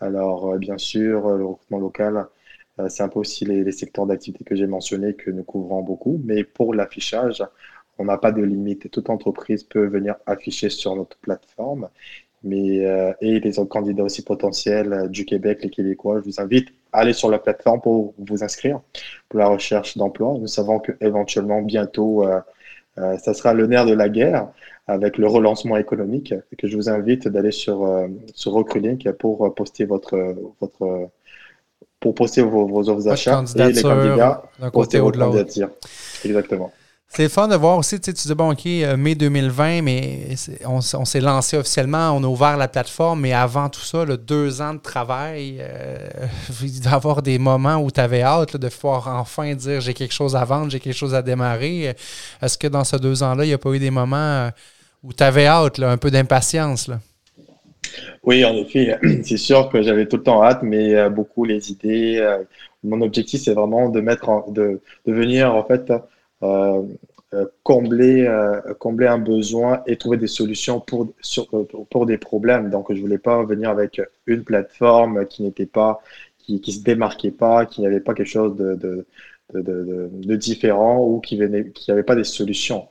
Alors, 0.00 0.52
euh, 0.52 0.58
bien 0.58 0.78
sûr, 0.78 1.26
euh, 1.26 1.38
le 1.38 1.44
recrutement 1.46 1.78
local, 1.78 2.26
euh, 2.78 2.88
c'est 2.88 3.02
un 3.02 3.08
peu 3.08 3.20
aussi 3.20 3.44
les, 3.44 3.70
secteurs 3.72 4.06
d'activité 4.06 4.44
que 4.44 4.54
j'ai 4.56 4.66
mentionnés 4.66 5.14
que 5.14 5.30
nous 5.30 5.44
couvrons 5.44 5.82
beaucoup, 5.82 6.20
mais 6.24 6.44
pour 6.44 6.74
l'affichage, 6.74 7.42
on 7.98 8.04
n'a 8.06 8.18
pas 8.18 8.32
de 8.32 8.42
limite. 8.42 8.90
Toute 8.90 9.10
entreprise 9.10 9.64
peut 9.64 9.86
venir 9.86 10.16
afficher 10.26 10.70
sur 10.70 10.96
notre 10.96 11.16
plateforme. 11.18 11.88
Mais, 12.44 12.78
et 13.20 13.38
les 13.38 13.58
autres 13.60 13.68
candidats 13.68 14.02
aussi 14.02 14.24
potentiels 14.24 15.08
du 15.10 15.24
Québec, 15.24 15.60
les 15.62 15.70
Québécois, 15.70 16.18
je 16.20 16.24
vous 16.24 16.40
invite 16.40 16.70
à 16.92 17.00
aller 17.00 17.12
sur 17.12 17.30
la 17.30 17.38
plateforme 17.38 17.80
pour 17.80 18.14
vous 18.18 18.42
inscrire 18.44 18.80
pour 19.28 19.38
la 19.38 19.48
recherche 19.48 19.96
d'emploi. 19.96 20.36
Nous 20.38 20.46
savons 20.46 20.78
qu'éventuellement, 20.80 21.62
bientôt, 21.62 22.26
euh, 22.26 22.40
ça 22.96 23.34
sera 23.34 23.54
le 23.54 23.66
nerf 23.66 23.86
de 23.86 23.94
la 23.94 24.08
guerre 24.08 24.48
avec 24.86 25.18
le 25.18 25.26
relancement 25.26 25.76
économique 25.76 26.34
et 26.52 26.56
que 26.56 26.66
je 26.66 26.76
vous 26.76 26.88
invite 26.88 27.28
d'aller 27.28 27.52
sur, 27.52 27.84
euh, 27.84 28.08
sur 28.34 28.52
Recruiting 28.52 29.12
pour 29.12 29.46
euh, 29.46 29.50
poster 29.50 29.84
votre, 29.84 30.34
votre 30.60 31.10
pour 32.00 32.14
poster 32.14 32.42
vos, 32.42 32.66
vos 32.66 32.88
offres 32.88 33.04
d'achat 33.04 33.44
et 33.56 33.72
les 33.72 33.82
candidats 33.82 34.42
poster 34.72 34.98
votre 34.98 35.18
candidature. 35.18 35.70
Exactement. 36.24 36.72
C'est 37.14 37.28
fun 37.28 37.46
de 37.46 37.54
voir 37.56 37.76
aussi, 37.76 38.00
tu, 38.00 38.10
dis, 38.10 38.34
bon, 38.34 38.52
OK, 38.52 38.64
euh, 38.64 38.96
mai 38.96 39.14
2020, 39.14 39.82
mais 39.82 40.28
on, 40.64 40.80
s'est 40.80 41.20
lancé 41.20 41.58
officiellement, 41.58 42.12
on 42.16 42.24
a 42.24 42.26
ouvert 42.26 42.56
la 42.56 42.68
plateforme, 42.68 43.20
mais 43.20 43.34
avant 43.34 43.68
tout 43.68 43.82
ça, 43.82 44.06
deux 44.06 44.62
ans 44.62 44.72
de 44.72 44.78
travail, 44.78 45.58
euh, 45.60 46.08
il 46.62 46.80
doit 46.80 46.92
y 46.92 46.94
avoir 46.94 47.20
des 47.20 47.38
moments 47.38 47.76
où 47.76 47.90
tu 47.90 48.00
avais 48.00 48.22
hâte 48.22 48.56
de 48.56 48.68
pouvoir 48.70 49.08
enfin 49.08 49.54
dire 49.54 49.82
j'ai 49.82 49.92
quelque 49.92 50.14
chose 50.14 50.34
à 50.34 50.46
vendre, 50.46 50.70
j'ai 50.70 50.80
quelque 50.80 50.96
chose 50.96 51.14
à 51.14 51.20
démarrer. 51.20 51.94
Est-ce 52.40 52.56
que 52.56 52.66
dans 52.66 52.82
ces 52.82 52.98
deux 52.98 53.22
ans-là, 53.22 53.44
il 53.44 53.48
n'y 53.48 53.52
a 53.52 53.58
pas 53.58 53.72
eu 53.72 53.78
des 53.78 53.90
moments 53.90 54.16
euh, 54.16 54.50
où 55.02 55.12
tu 55.12 55.22
avais 55.22 55.44
hâte, 55.44 55.80
un 55.80 55.98
peu 55.98 56.10
d'impatience? 56.10 56.90
Oui, 58.22 58.42
en 58.42 58.54
effet, 58.54 58.98
c'est 59.22 59.36
sûr 59.36 59.68
que 59.68 59.82
j'avais 59.82 60.06
tout 60.06 60.16
le 60.16 60.22
temps 60.22 60.42
hâte, 60.42 60.62
mais 60.62 61.10
beaucoup 61.10 61.44
les 61.44 61.72
idées. 61.72 62.26
mon 62.82 63.02
objectif, 63.02 63.42
c'est 63.42 63.52
vraiment 63.52 63.90
de 63.90 64.00
mettre, 64.00 64.50
de, 64.50 64.80
de 65.04 65.12
venir 65.12 65.54
en 65.54 65.62
fait 65.62 65.90
euh, 65.90 65.98
euh, 65.98 65.98
combler, 67.62 68.26
euh, 68.26 68.60
combler 68.78 69.06
un 69.06 69.18
besoin 69.18 69.82
et 69.86 69.96
trouver 69.96 70.16
des 70.16 70.26
solutions 70.26 70.80
pour, 70.80 71.12
pour, 71.90 72.06
des 72.06 72.18
problèmes. 72.18 72.70
Donc, 72.70 72.92
je 72.92 73.00
voulais 73.00 73.18
pas 73.18 73.42
venir 73.44 73.70
avec 73.70 74.00
une 74.26 74.44
plateforme 74.44 75.26
qui 75.26 75.42
n'était 75.42 75.66
pas, 75.66 76.00
qui, 76.38 76.60
se 76.72 76.82
démarquait 76.82 77.30
pas, 77.30 77.66
qui 77.66 77.82
n'avait 77.82 78.00
pas 78.00 78.14
quelque 78.14 78.26
chose 78.26 78.56
de, 78.56 78.74
de, 78.74 79.06
ou 81.00 81.20
qui 81.20 81.36
venait, 81.36 81.70
qui 81.70 81.92
pas 82.06 82.16
des 82.16 82.24
solutions. 82.24 82.88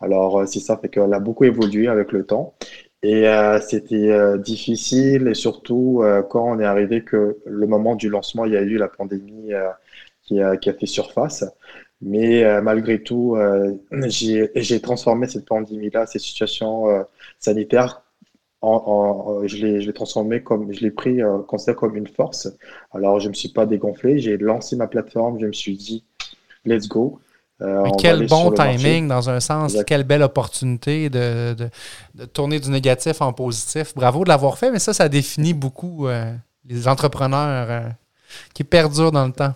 Alors, 0.00 0.46
c'est 0.48 0.60
ça, 0.60 0.76
fait 0.76 0.88
qu'elle 0.88 1.12
a 1.12 1.20
beaucoup 1.20 1.44
évolué 1.44 1.88
avec 1.88 2.12
le 2.12 2.24
temps. 2.24 2.54
Et 3.02 3.26
c'était 3.60 4.38
difficile, 4.38 5.28
et 5.28 5.34
surtout 5.34 6.02
quand 6.30 6.56
on 6.56 6.58
est 6.58 6.64
arrivé 6.64 7.04
que 7.04 7.36
le 7.44 7.66
moment 7.66 7.96
du 7.96 8.08
lancement, 8.08 8.46
il 8.46 8.52
y 8.54 8.56
a 8.56 8.62
eu 8.62 8.78
la 8.78 8.88
pandémie 8.88 9.52
qui 10.22 10.40
a 10.40 10.56
fait 10.58 10.86
surface. 10.86 11.44
Mais 12.04 12.44
euh, 12.44 12.60
malgré 12.60 13.02
tout, 13.02 13.34
euh, 13.34 13.72
j'ai 14.14 14.80
transformé 14.80 15.26
cette 15.26 15.46
pandémie-là, 15.46 16.06
cette 16.06 16.20
situation 16.20 16.90
euh, 16.90 17.02
sanitaire, 17.38 18.02
en, 18.60 19.42
je 19.46 19.56
l'ai 19.56 19.92
transformé 19.92 20.42
comme, 20.42 20.72
je 20.72 20.80
l'ai 20.80 20.90
pris 20.90 21.20
considéré 21.48 21.76
comme 21.76 21.96
une 21.96 22.06
force. 22.06 22.48
Alors, 22.94 23.20
je 23.20 23.26
ne 23.26 23.30
me 23.30 23.34
suis 23.34 23.50
pas 23.50 23.66
dégonflé, 23.66 24.18
j'ai 24.18 24.38
lancé 24.38 24.74
ma 24.76 24.86
plateforme, 24.86 25.38
je 25.38 25.46
me 25.46 25.52
suis 25.52 25.76
dit, 25.76 26.04
let's 26.64 26.88
go. 26.88 27.20
quel 27.98 28.26
bon 28.26 28.52
timing, 28.52 29.06
dans 29.06 29.28
un 29.28 29.40
sens, 29.40 29.76
quelle 29.86 30.04
belle 30.04 30.22
opportunité 30.22 31.10
de, 31.10 31.54
de, 31.54 31.68
de, 32.14 32.24
tourner 32.24 32.58
du 32.58 32.70
négatif 32.70 33.20
en 33.20 33.34
positif. 33.34 33.94
Bravo 33.94 34.24
de 34.24 34.30
l'avoir 34.30 34.56
fait, 34.56 34.70
mais 34.70 34.78
ça, 34.78 34.94
ça 34.94 35.10
définit 35.10 35.52
beaucoup 35.52 36.06
les 36.66 36.88
entrepreneurs 36.88 37.90
qui 38.54 38.64
perdurent 38.64 39.12
dans 39.12 39.26
le 39.26 39.32
temps. 39.32 39.52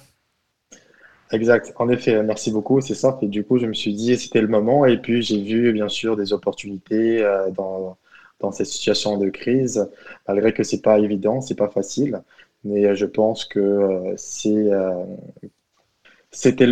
Exact. 1.32 1.72
En 1.76 1.88
effet, 1.90 2.22
merci 2.22 2.50
beaucoup. 2.50 2.80
C'est 2.80 2.94
ça. 2.94 3.18
Et 3.22 3.26
du 3.28 3.44
coup, 3.44 3.58
je 3.58 3.66
me 3.66 3.74
suis 3.74 3.92
dit, 3.94 4.16
c'était 4.16 4.40
le 4.40 4.48
moment. 4.48 4.86
Et 4.86 4.96
puis, 4.98 5.22
j'ai 5.22 5.42
vu, 5.42 5.72
bien 5.72 5.88
sûr, 5.88 6.16
des 6.16 6.32
opportunités 6.32 7.22
euh, 7.22 7.50
dans, 7.50 7.98
dans 8.40 8.50
cette 8.52 8.66
situation 8.66 9.18
de 9.18 9.28
crise, 9.28 9.88
malgré 10.26 10.52
que 10.54 10.62
c'est 10.62 10.80
pas 10.82 10.98
évident, 10.98 11.40
c'est 11.40 11.54
pas 11.56 11.68
facile. 11.68 12.22
Mais 12.64 12.86
euh, 12.86 12.94
je 12.94 13.06
pense 13.06 13.44
que 13.44 13.60
euh, 13.60 14.14
c'est 14.16 14.68
c'était 16.30 16.66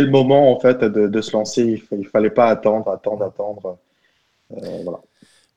le 0.00 0.10
moment 0.10 0.52
en 0.52 0.60
fait 0.60 0.78
de, 0.84 1.08
de 1.08 1.20
se 1.20 1.32
lancer. 1.32 1.82
Il, 1.92 1.98
ne 1.98 2.04
fallait 2.04 2.30
pas 2.30 2.46
attendre, 2.48 2.88
attendre, 2.90 3.24
attendre. 3.24 3.78
voilà. 4.50 5.00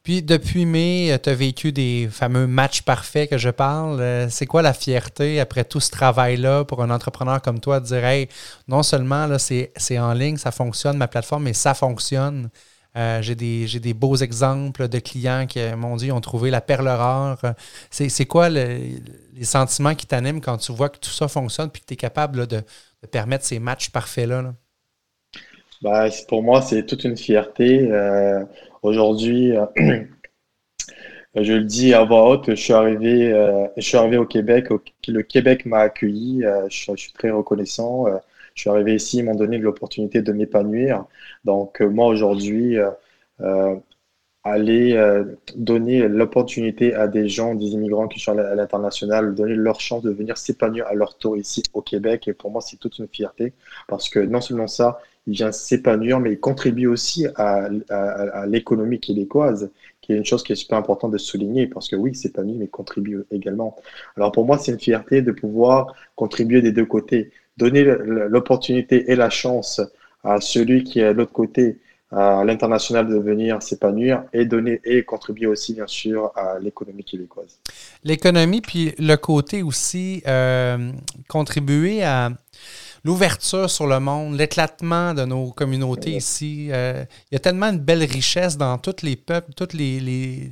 Puis 0.04 0.24
depuis 0.24 0.66
mai, 0.66 1.16
tu 1.22 1.30
as 1.30 1.36
vécu 1.36 1.72
des 1.72 2.08
fameux 2.10 2.48
matchs 2.48 2.82
parfaits 2.82 3.30
que 3.30 3.38
je 3.38 3.50
parle. 3.52 4.02
Euh, 4.02 4.30
c'est 4.30 4.48
quoi 4.48 4.64
la 4.64 4.74
fierté 4.74 5.40
après 5.40 5.64
tout 5.64 5.80
ce 5.80 5.92
travail-là 5.92 6.66
pour 6.66 6.82
un 6.82 6.90
entrepreneur 6.90 7.40
comme 7.40 7.60
toi 7.60 7.80
de 7.80 7.86
dire 7.86 8.04
Hey, 8.04 8.28
non 8.68 8.82
seulement 8.82 9.28
là, 9.28 9.38
c'est, 9.38 9.72
en 10.00 10.14
ligne, 10.14 10.38
ça 10.38 10.52
fonctionne, 10.52 10.98
ma 10.98 11.08
plateforme, 11.08 11.44
mais 11.44 11.54
ça 11.54 11.76
fonctionne. 11.76 12.50
Euh, 12.98 13.22
j'ai, 13.22 13.36
des, 13.36 13.68
des 13.80 13.94
beaux 13.94 14.18
exemples 14.18 14.90
de 14.90 15.00
clients 15.00 15.46
qui 15.48 15.60
m'ont 15.78 15.96
dit 15.96 16.12
ont 16.12 16.20
trouvé 16.20 16.50
la 16.50 16.62
perle 16.62 16.90
rare. 16.90 17.38
C'est, 17.92 18.26
quoi 18.26 18.50
les 18.50 19.00
sentiments 19.44 19.96
qui 19.96 20.08
t'animent 20.08 20.42
quand 20.42 20.58
tu 20.58 20.72
vois 20.74 20.90
que 20.90 20.98
tout 20.98 21.12
ça 21.12 21.28
fonctionne 21.28 21.70
puis 21.70 21.82
que 21.82 21.88
tu 21.88 21.94
es 21.94 21.98
capable 21.98 22.48
de, 22.48 22.64
permettre 23.12 23.46
ces 23.46 23.60
matchs 23.60 23.92
parfaits-là? 23.92 24.54
Bah, 25.82 26.08
pour 26.28 26.44
moi, 26.44 26.62
c'est 26.62 26.86
toute 26.86 27.04
une 27.04 27.18
fierté. 27.18 27.90
Euh, 27.92 28.44
Aujourd'hui, 28.82 29.56
euh, 29.56 29.66
je 31.36 31.54
le 31.54 31.64
dis 31.64 31.94
à 31.94 32.04
voix 32.04 32.28
haute, 32.30 32.50
je 32.50 32.56
suis 32.56 32.74
arrivé, 32.74 33.32
euh, 33.32 33.68
je 33.78 33.82
suis 33.82 33.98
arrivé 33.98 34.18
au 34.18 34.26
Québec. 34.26 34.70
le 35.08 35.22
Québec 35.22 35.66
m'a 35.66 35.80
accueilli. 35.80 36.44
Euh, 36.44 36.68
je, 36.70 36.96
suis 36.96 37.14
très 37.14 37.30
reconnaissant. 37.30 38.06
je 38.56 38.62
suis 38.62 38.70
arrivé 38.70 38.96
ici, 38.96 39.20
ils 39.20 39.26
m'ont 39.26 39.36
donné 39.36 39.58
l'opportunité 39.60 40.22
de 40.22 40.32
m'épanouir. 40.34 41.06
Donc 41.46 41.82
moi 41.82 42.08
aujourd'hui, 42.08 42.78
aller 44.44 45.00
donner 45.56 46.08
l'opportunité 46.08 46.94
à 46.94 47.08
des 47.08 47.28
gens, 47.28 47.54
des 47.54 47.68
immigrants 47.68 48.08
qui 48.08 48.20
sont 48.20 48.38
à 48.38 48.56
l'international, 48.56 49.36
donner 49.36 49.56
leur 49.56 49.80
chance 49.80 50.02
de 50.02 50.10
venir 50.10 50.38
s'épanouir 50.38 50.88
à 50.88 50.96
leur 50.96 51.18
tour 51.18 51.38
ici 51.38 51.62
au 51.74 51.82
Québec. 51.82 52.28
Et 52.28 52.34
pour 52.34 52.50
moi, 52.52 52.62
c'est 52.62 52.78
toute 52.78 52.98
une 52.98 53.08
fierté 53.08 53.54
parce 53.88 54.10
que 54.10 54.20
non 54.20 54.42
seulement 54.42 54.68
ça, 54.68 55.00
il 55.28 55.34
vient 55.34 55.52
s'épanouir, 55.52 56.20
mais 56.20 56.32
il 56.32 56.40
contribue 56.40 56.88
aussi 56.88 57.28
à, 57.36 57.70
l'économie 58.48 59.00
québécoise, 59.00 59.70
qui 60.02 60.14
est 60.14 60.18
une 60.18 60.26
chose 60.26 60.44
qui 60.44 60.54
est 60.54 60.56
super 60.56 60.80
importante 60.80 61.12
de 61.12 61.18
souligner, 61.18 61.68
parce 61.68 61.88
que 61.88 61.96
oui, 61.96 62.12
il 62.12 62.16
s'épanouit, 62.16 62.56
mais 62.58 62.66
il 62.66 62.72
contribue 62.72 63.24
également. 63.32 63.78
Alors 64.18 64.32
pour 64.32 64.46
moi, 64.46 64.58
c'est 64.58 64.72
une 64.72 64.80
fierté 64.80 65.22
de 65.22 65.32
pouvoir 65.32 65.94
contribuer 66.16 66.62
des 66.62 66.72
deux 66.72 66.86
côtés, 66.86 67.32
donner 67.58 67.84
l'opportunité 67.84 69.12
et 69.12 69.16
la 69.16 69.30
chance 69.30 69.82
à 70.24 70.42
celui 70.42 70.84
qui 70.84 71.00
est 71.00 71.06
à 71.06 71.14
l'autre 71.14 71.34
côté, 71.34 71.78
à 72.12 72.44
l'international 72.44 73.08
de 73.08 73.18
venir 73.18 73.62
s'épanouir 73.62 74.24
et 74.34 74.46
donner 74.46 74.82
et 74.84 75.04
contribuer 75.04 75.48
aussi 75.48 75.74
bien 75.74 75.88
sûr 75.88 76.32
à 76.36 76.60
l'économie 76.60 77.04
québécoise. 77.04 77.60
L'économie 78.04 78.62
puis 78.62 78.94
le 78.98 79.16
côté 79.16 79.64
aussi 79.64 80.22
euh, 80.28 80.92
contribuer 81.30 82.04
à 82.04 82.30
l'ouverture 83.04 83.70
sur 83.70 83.88
le 83.88 84.00
monde, 84.00 84.38
l'éclatement 84.38 85.14
de 85.14 85.26
nos 85.26 85.52
communautés 85.52 86.12
ici. 86.12 86.68
Euh, 86.72 87.04
il 87.32 87.36
y 87.36 87.38
a 87.38 87.40
tellement 87.40 87.68
une 87.68 87.80
belle 87.80 88.04
richesse 88.04 88.58
dans 88.58 88.78
tous 88.78 89.04
les 89.04 89.16
peuples, 89.16 89.54
tous 89.54 89.76
les, 89.76 90.00
les, 90.00 90.52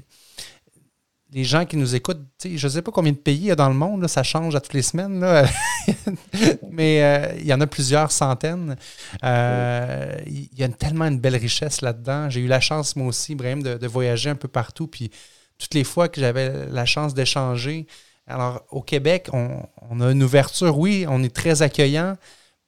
gens 1.35 1.65
qui 1.65 1.77
nous 1.77 1.95
écoutent. 1.95 2.25
je 2.43 2.65
ne 2.65 2.71
sais 2.71 2.81
pas 2.81 2.91
combien 2.91 3.11
de 3.11 3.17
pays 3.17 3.37
il 3.37 3.45
y 3.45 3.51
a 3.51 3.55
dans 3.55 3.69
le 3.69 3.75
monde, 3.75 4.07
ça 4.07 4.23
change 4.23 4.55
à 4.55 4.61
toutes 4.61 4.73
les 4.73 4.81
semaines, 4.81 5.19
mais 6.71 7.03
euh, 7.03 7.33
il 7.37 7.45
y 7.45 7.53
en 7.53 7.61
a 7.61 7.67
plusieurs 7.67 8.11
centaines. 8.11 8.75
Euh, 9.23 10.15
il 10.25 10.49
y 10.57 10.63
a 10.63 10.69
tellement 10.69 11.05
une 11.05 11.19
belle 11.19 11.35
richesse 11.35 11.81
là-dedans. 11.81 12.29
J'ai 12.29 12.41
eu 12.41 12.47
la 12.47 12.59
chance, 12.59 12.95
moi 12.95 13.07
aussi, 13.07 13.33
Ibrahim, 13.33 13.61
de, 13.61 13.87
voyager 13.87 14.29
un 14.29 14.35
peu 14.35 14.47
partout. 14.47 14.87
Puis 14.87 15.11
toutes 15.57 15.73
les 15.73 15.83
fois 15.83 16.09
que 16.09 16.19
j'avais 16.19 16.65
la 16.67 16.85
chance 16.85 17.13
d'échanger, 17.13 17.85
alors, 18.25 18.63
au 18.69 18.81
Québec, 18.81 19.29
on, 19.33 20.01
a 20.01 20.11
une 20.11 20.23
ouverture, 20.23 20.77
oui, 20.77 21.05
on 21.09 21.23
est 21.23 21.35
très 21.35 21.61
accueillant, 21.63 22.15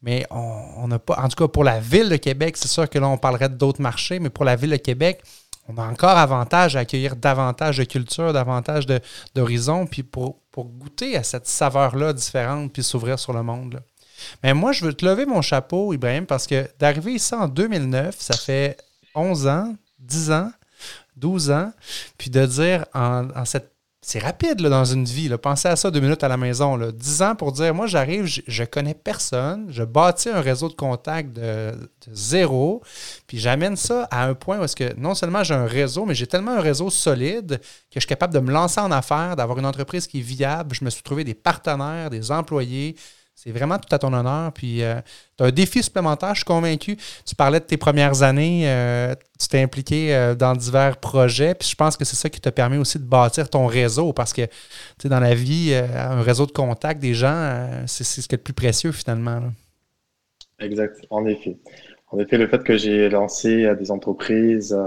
mais 0.02 0.26
on 0.32 0.88
n'a 0.88 0.98
pas, 0.98 1.20
en 1.20 1.30
tout 1.30 1.36
cas 1.36 1.48
pour 1.48 1.64
la 1.64 1.80
ville 1.80 2.10
de 2.10 2.16
Québec, 2.16 2.58
c'est 2.58 2.68
sûr 2.68 2.90
que 2.90 2.98
là, 2.98 3.08
on 3.08 3.18
parlerait 3.18 3.50
d'autres 3.50 3.82
marchés, 3.82 4.20
mais 4.20 4.32
pour 4.32 4.44
la 4.44 4.56
ville 4.56 4.72
de 4.72 4.78
Québec, 4.78 5.22
on 5.72 5.82
a 5.82 5.88
encore 5.88 6.18
avantage 6.18 6.76
à 6.76 6.80
accueillir 6.80 7.16
davantage 7.16 7.78
de 7.78 7.84
culture, 7.84 8.34
davantage 8.34 8.86
d'horizons, 9.36 9.86
puis 9.86 10.04
pour, 10.04 10.40
goûter 10.56 11.16
à 11.18 11.24
cette 11.24 11.48
saveur-là 11.48 12.14
différente, 12.14 12.74
puis 12.74 12.84
s'ouvrir 12.84 13.18
sur 13.18 13.34
le 13.34 13.44
monde. 13.44 13.82
Mais 14.44 14.54
moi, 14.54 14.72
je 14.72 14.86
veux 14.86 14.94
te 14.94 15.06
lever 15.06 15.26
mon 15.26 15.42
chapeau, 15.42 15.94
Ibrahim, 15.94 16.26
parce 16.26 16.46
que 16.46 16.68
d'arriver 16.78 17.14
ici 17.14 17.34
en 17.34 17.48
2009, 17.48 18.16
ça 18.20 18.36
fait 18.36 18.78
11 19.16 19.48
ans, 19.48 19.76
10 20.00 20.32
ans, 20.32 20.52
12 21.16 21.52
ans, 21.52 21.72
puis 22.18 22.30
de 22.30 22.46
dire 22.46 22.86
en 22.94 23.46
cette 23.46 23.71
c'est 24.04 24.18
rapide 24.18 24.58
dans 24.58 24.84
une 24.84 25.06
vie. 25.06 25.30
Là. 25.30 25.38
Pensez 25.38 25.68
à 25.68 25.76
ça 25.76 25.92
deux 25.92 26.00
minutes 26.00 26.24
à 26.24 26.28
la 26.28 26.38
maison. 26.38 26.76
Là. 26.76 26.92
Dix 26.92 27.22
ans 27.22 27.36
pour 27.36 27.52
dire, 27.52 27.74
moi 27.76 27.86
j'arrive, 27.86 28.26
je, 28.26 28.64
connais 28.64 28.96
personne, 28.96 29.68
je 29.70 29.84
bâtis 29.84 30.30
un 30.30 30.42
réseau 30.42 30.70
de 30.70 30.74
contacts 30.74 31.32
de, 31.34 31.72
zéro, 32.12 32.82
puis 33.28 33.38
j'amène 33.38 33.76
ça 33.76 34.08
à 34.10 34.26
un 34.26 34.34
point 34.34 34.60
où 34.60 34.64
est-ce 34.64 34.76
que 34.76 34.96
non 34.96 35.14
seulement 35.14 35.44
j'ai 35.44 35.54
un 35.54 35.68
réseau, 35.68 36.06
mais 36.06 36.16
j'ai 36.16 36.26
tellement 36.26 36.54
un 36.54 36.62
réseau 36.62 36.90
solide 36.90 37.60
que 37.60 37.96
je 37.96 38.00
suis 38.00 38.08
capable 38.08 38.34
de 38.34 38.40
me 38.40 38.52
lancer 38.52 38.82
en 38.82 38.92
affaires, 38.92 39.36
d'avoir 39.36 39.60
une 39.60 39.68
entreprise 39.68 40.08
qui 40.08 40.20
est 40.20 40.24
viable. 40.24 40.76
Je 40.76 40.84
me 40.84 40.90
suis 40.90 41.04
trouvé 41.04 41.24
des 41.24 41.36
partenaires, 41.36 42.10
des 42.10 42.32
employés. 42.32 42.96
C'est 43.44 43.50
vraiment 43.50 43.80
tout 43.80 43.94
à 43.94 43.98
ton 43.98 44.14
honneur. 44.14 44.52
Puis 44.54 44.84
euh, 44.84 45.02
tu 45.36 45.44
as 45.44 45.48
un 45.48 45.52
défi 45.52 45.82
supplémentaire, 45.82 46.36
je 46.36 46.42
suis 46.42 46.46
convaincu. 46.46 46.96
Tu 47.26 47.34
parlais 47.34 47.60
de 47.60 47.66
tes 47.66 47.78
premières 47.78 48.22
années, 48.22 48.70
euh, 48.70 49.16
tu 49.40 49.48
t'es 49.48 49.60
impliqué 49.60 50.14
euh, 50.14 50.36
dans 50.36 50.54
divers 50.54 50.98
projets. 50.98 51.56
Puis 51.56 51.70
je 51.70 51.76
pense 51.76 51.98
que 51.98 52.06
c'est 52.06 52.16
ça 52.16 52.30
qui 52.30 52.40
t'a 52.40 52.52
permis 52.52 52.78
aussi 52.78 53.00
de 53.00 53.04
bâtir 53.04 53.50
ton 53.50 53.66
réseau 53.66 54.14
parce 54.14 54.32
que 54.32 54.44
tu 55.00 55.08
dans 55.10 55.20
la 55.20 55.34
vie, 55.34 55.74
un 55.74 56.22
réseau 56.22 56.46
de 56.46 56.52
contacts 56.52 57.02
des 57.02 57.16
gens, 57.16 57.68
c'est 57.88 58.04
ce 58.04 58.28
qui 58.28 58.36
est 58.36 58.38
le 58.38 58.44
plus 58.44 58.54
précieux 58.54 58.92
finalement. 58.92 59.42
Exact, 60.60 61.04
en 61.10 61.26
effet. 61.26 61.58
En 62.12 62.20
effet, 62.20 62.38
le 62.38 62.48
fait 62.48 62.64
que 62.64 62.78
j'ai 62.78 63.10
lancé 63.10 63.68
des 63.76 63.90
entreprises 63.90 64.78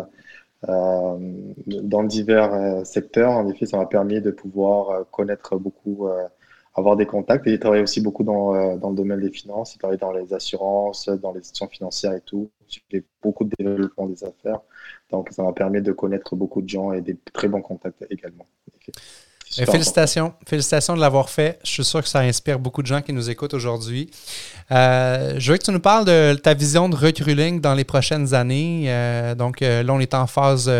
dans 0.63 2.05
divers 2.05 2.87
secteurs, 2.87 3.33
en 3.33 3.51
effet, 3.51 3.67
ça 3.67 3.79
m'a 3.79 3.87
permis 3.87 4.21
de 4.21 4.31
pouvoir 4.31 5.11
connaître 5.11 5.57
beaucoup 5.57 6.09
avoir 6.75 6.97
des 6.97 7.07
contacts. 7.07 7.47
Et 7.47 7.53
il 7.53 7.59
travaille 7.59 7.83
aussi 7.83 8.01
beaucoup 8.01 8.25
dans, 8.25 8.55
euh, 8.55 8.77
dans 8.77 8.91
le 8.91 8.97
domaine 8.97 9.21
des 9.21 9.31
finances. 9.31 9.75
Il 9.75 9.79
travaille 9.79 9.99
dans 9.99 10.13
les 10.13 10.33
assurances, 10.35 11.09
dans 11.09 11.33
les 11.33 11.41
institutions 11.41 11.69
financières 11.69 12.15
et 12.15 12.21
tout. 12.21 12.51
Fait 12.91 13.05
beaucoup 13.23 13.45
de 13.45 13.55
développement 13.59 14.07
des 14.07 14.25
affaires. 14.25 14.61
Donc, 15.11 15.29
ça 15.31 15.43
m'a 15.43 15.53
permis 15.53 15.83
de 15.83 15.93
connaître 15.93 16.35
beaucoup 16.37 16.63
de 16.63 16.69
gens 16.69 16.93
et 16.93 17.01
des 17.01 17.17
très 17.33 17.49
bons 17.49 17.63
contacts 17.63 18.05
également. 18.11 18.47
Félicitations. 19.63 20.33
Félicitations 20.47 20.95
de 20.95 21.01
l'avoir 21.01 21.31
fait. 21.31 21.59
Je 21.65 21.71
suis 21.71 21.85
sûr 21.85 22.03
que 22.03 22.09
ça 22.09 22.21
inspire 22.21 22.59
beaucoup 22.59 22.83
de 22.83 22.87
gens 22.87 23.01
qui 23.03 23.13
nous 23.13 23.31
écoutent 23.31 23.55
aujourd'hui. 23.55 24.11
Euh, 24.73 25.35
je 25.39 25.53
veux 25.53 25.59
que 25.59 25.63
tu 25.63 25.71
nous 25.71 25.81
parles 25.81 26.05
de 26.05 26.35
ta 26.35 26.55
vision 26.55 26.89
de 26.89 26.97
recruiting 26.97 27.61
dans 27.61 27.75
les 27.75 27.85
prochaines 27.85 28.35
années. 28.35 28.87
Euh, 28.89 29.35
donc 29.35 29.63
euh, 29.63 29.83
là, 29.83 29.93
on 29.93 30.01
est 30.01 30.15
en 30.15 30.27
phase, 30.27 30.71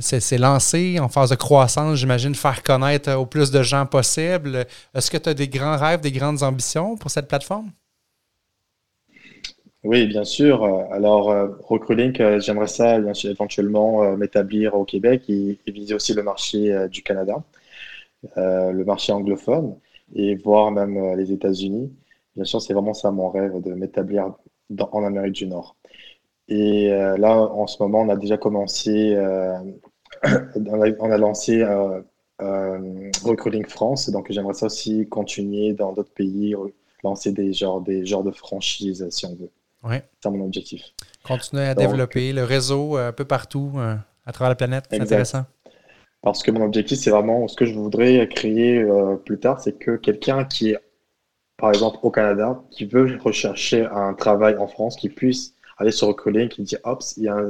c'est 0.00 0.38
lancé, 0.38 0.98
en 1.00 1.08
phase 1.08 1.30
de 1.30 1.34
croissance, 1.34 1.98
j'imagine, 1.98 2.34
faire 2.34 2.62
connaître 2.62 3.12
au 3.14 3.26
plus 3.26 3.50
de 3.50 3.62
gens 3.62 3.86
possible. 3.86 4.64
Est-ce 4.94 5.10
que 5.10 5.18
tu 5.18 5.28
as 5.28 5.34
des 5.34 5.48
grands 5.48 5.76
rêves, 5.76 6.00
des 6.00 6.12
grandes 6.12 6.42
ambitions 6.42 6.96
pour 6.96 7.10
cette 7.10 7.26
plateforme? 7.26 7.70
Oui, 9.84 10.06
bien 10.06 10.22
sûr. 10.22 10.64
Alors, 10.92 11.34
Recruiting, 11.68 12.12
j'aimerais 12.38 12.68
ça 12.68 12.98
éventuellement 13.24 14.16
m'établir 14.16 14.74
au 14.74 14.84
Québec 14.84 15.24
et, 15.28 15.58
et, 15.66 15.72
viser 15.72 15.94
aussi 15.94 16.14
le 16.14 16.22
marché 16.22 16.86
du 16.88 17.02
Canada. 17.02 17.42
Euh, 18.36 18.70
le 18.70 18.84
marché 18.84 19.12
anglophone 19.12 19.76
et 20.14 20.36
voir 20.36 20.70
même 20.70 20.96
euh, 20.96 21.16
les 21.16 21.32
États-Unis. 21.32 21.92
Bien 22.36 22.44
sûr, 22.44 22.62
c'est 22.62 22.72
vraiment 22.72 22.94
ça 22.94 23.10
mon 23.10 23.28
rêve 23.28 23.60
de 23.60 23.74
m'établir 23.74 24.34
en 24.78 25.04
Amérique 25.04 25.32
du 25.32 25.46
Nord. 25.48 25.76
Et 26.46 26.92
euh, 26.92 27.16
là, 27.18 27.36
en 27.36 27.66
ce 27.66 27.82
moment, 27.82 28.02
on 28.02 28.08
a 28.08 28.16
déjà 28.16 28.36
commencé, 28.36 29.16
on, 30.24 31.10
a, 31.10 31.18
lancé 31.18 31.64
Recruiting 32.38 33.66
France, 33.66 34.08
donc 34.10 34.30
j'aimerais 34.30 34.54
ça 34.54 34.66
aussi 34.66 35.08
continuer 35.08 35.72
dans 35.72 35.92
d'autres 35.92 36.12
pays, 36.12 36.54
lancer 37.02 37.32
des 37.32 37.52
genres, 37.52 37.80
des 37.80 38.06
genres 38.06 38.24
de 38.24 38.30
franchises, 38.30 39.06
si 39.10 39.26
on 39.26 39.34
veut. 39.34 39.50
Ouais. 39.82 40.02
C'est 40.22 40.30
mon 40.30 40.44
objectif. 40.44 40.94
Continuer 41.24 41.64
à 41.64 41.74
développer 41.74 42.32
le 42.32 42.44
réseau 42.44 42.96
un 42.96 43.12
peu 43.12 43.24
partout 43.24 43.72
à 44.26 44.32
travers 44.32 44.50
la 44.50 44.54
planète. 44.54 44.84
C'est 44.90 45.00
intéressant. 45.00 45.44
Parce 46.22 46.44
que 46.44 46.52
mon 46.52 46.64
objectif, 46.64 46.98
c'est 46.98 47.10
vraiment 47.10 47.48
ce 47.48 47.56
que 47.56 47.64
je 47.64 47.74
voudrais 47.74 48.28
créer 48.28 48.78
euh, 48.78 49.16
plus 49.16 49.38
tard, 49.38 49.60
c'est 49.60 49.76
que 49.76 49.96
quelqu'un 49.96 50.44
qui 50.44 50.70
est, 50.70 50.78
par 51.56 51.70
exemple, 51.70 51.98
au 52.02 52.10
Canada, 52.10 52.62
qui 52.70 52.86
veut 52.86 53.18
rechercher 53.22 53.86
un 53.86 54.14
travail 54.14 54.56
en 54.56 54.68
France, 54.68 54.96
qui 54.96 55.08
puisse 55.08 55.54
aller 55.78 55.90
sur 55.90 56.08
Recruiting, 56.08 56.48
qui 56.48 56.62
dit, 56.62 56.76
hop, 56.84 57.02
il 57.16 57.24
y, 57.24 57.28
a 57.28 57.42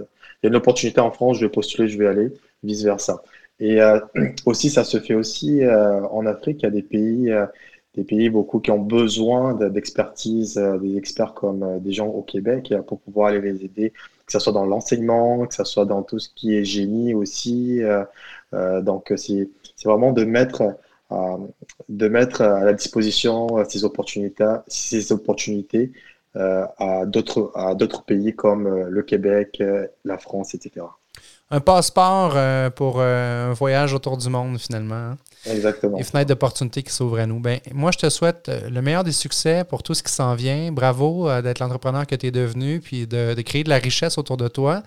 une 0.42 0.56
opportunité 0.56 1.00
en 1.00 1.10
France, 1.10 1.38
je 1.38 1.46
vais 1.46 1.50
postuler, 1.50 1.86
je 1.88 1.98
vais 1.98 2.06
aller, 2.06 2.32
vice 2.62 2.82
versa. 2.82 3.22
Et 3.60 3.80
euh, 3.82 4.00
aussi, 4.46 4.70
ça 4.70 4.84
se 4.84 4.98
fait 4.98 5.14
aussi 5.14 5.62
euh, 5.62 6.00
en 6.08 6.24
Afrique. 6.24 6.62
Il 6.62 6.64
y 6.64 6.68
a 6.68 6.70
des 6.70 6.82
pays 6.82 7.30
des 7.94 8.04
pays 8.04 8.30
beaucoup 8.30 8.58
qui 8.60 8.70
ont 8.70 8.78
besoin 8.78 9.52
d'expertise, 9.54 10.54
des 10.80 10.96
experts 10.96 11.34
comme 11.34 11.78
des 11.80 11.92
gens 11.92 12.06
au 12.08 12.22
Québec 12.22 12.72
pour 12.86 13.00
pouvoir 13.00 13.28
aller 13.28 13.42
les 13.42 13.66
aider, 13.66 13.92
que 14.32 14.38
ce 14.38 14.44
soit 14.44 14.52
dans 14.52 14.66
l'enseignement, 14.66 15.46
que 15.46 15.54
ce 15.54 15.64
soit 15.64 15.84
dans 15.84 16.02
tout 16.02 16.18
ce 16.18 16.28
qui 16.34 16.56
est 16.56 16.64
génie 16.64 17.14
aussi. 17.14 17.80
donc, 18.52 19.12
c'est 19.16 19.48
vraiment 19.84 20.12
de 20.12 20.24
mettre 20.24 20.62
de 21.88 22.08
mettre 22.08 22.40
à 22.40 22.64
la 22.64 22.72
disposition 22.72 23.48
ces 23.68 23.84
opportunités, 23.84 24.56
ces 24.66 25.12
opportunités 25.12 25.92
euh, 26.34 26.64
à 26.78 27.04
d'autres 27.04 28.04
pays 28.06 28.34
comme 28.34 28.66
euh, 28.66 28.86
le 28.88 29.02
Québec, 29.02 29.58
euh, 29.60 29.86
la 30.06 30.16
France, 30.16 30.54
etc. 30.54 30.86
Un 31.50 31.60
passeport 31.60 32.38
pour 32.74 33.02
un 33.02 33.52
voyage 33.52 33.92
autour 33.92 34.16
du 34.16 34.30
monde, 34.30 34.58
finalement. 34.58 35.16
Exactement. 35.46 35.98
Les 35.98 36.04
fenêtres 36.04 36.28
d'opportunité 36.28 36.82
qui 36.82 36.92
s'ouvrent 36.92 37.18
à 37.18 37.26
nous. 37.26 37.40
Ben, 37.40 37.58
moi, 37.72 37.90
je 37.90 37.98
te 37.98 38.08
souhaite 38.10 38.50
le 38.70 38.82
meilleur 38.82 39.04
des 39.04 39.12
succès 39.12 39.64
pour 39.64 39.82
tout 39.82 39.94
ce 39.94 40.02
qui 40.02 40.12
s'en 40.12 40.34
vient. 40.34 40.70
Bravo 40.70 41.28
d'être 41.42 41.58
l'entrepreneur 41.58 42.06
que 42.06 42.14
tu 42.14 42.26
es 42.26 42.30
devenu, 42.30 42.80
puis 42.80 43.06
de, 43.06 43.34
créer 43.42 43.64
de 43.64 43.68
la 43.68 43.78
richesse 43.78 44.18
autour 44.18 44.36
de 44.36 44.48
toi. 44.48 44.82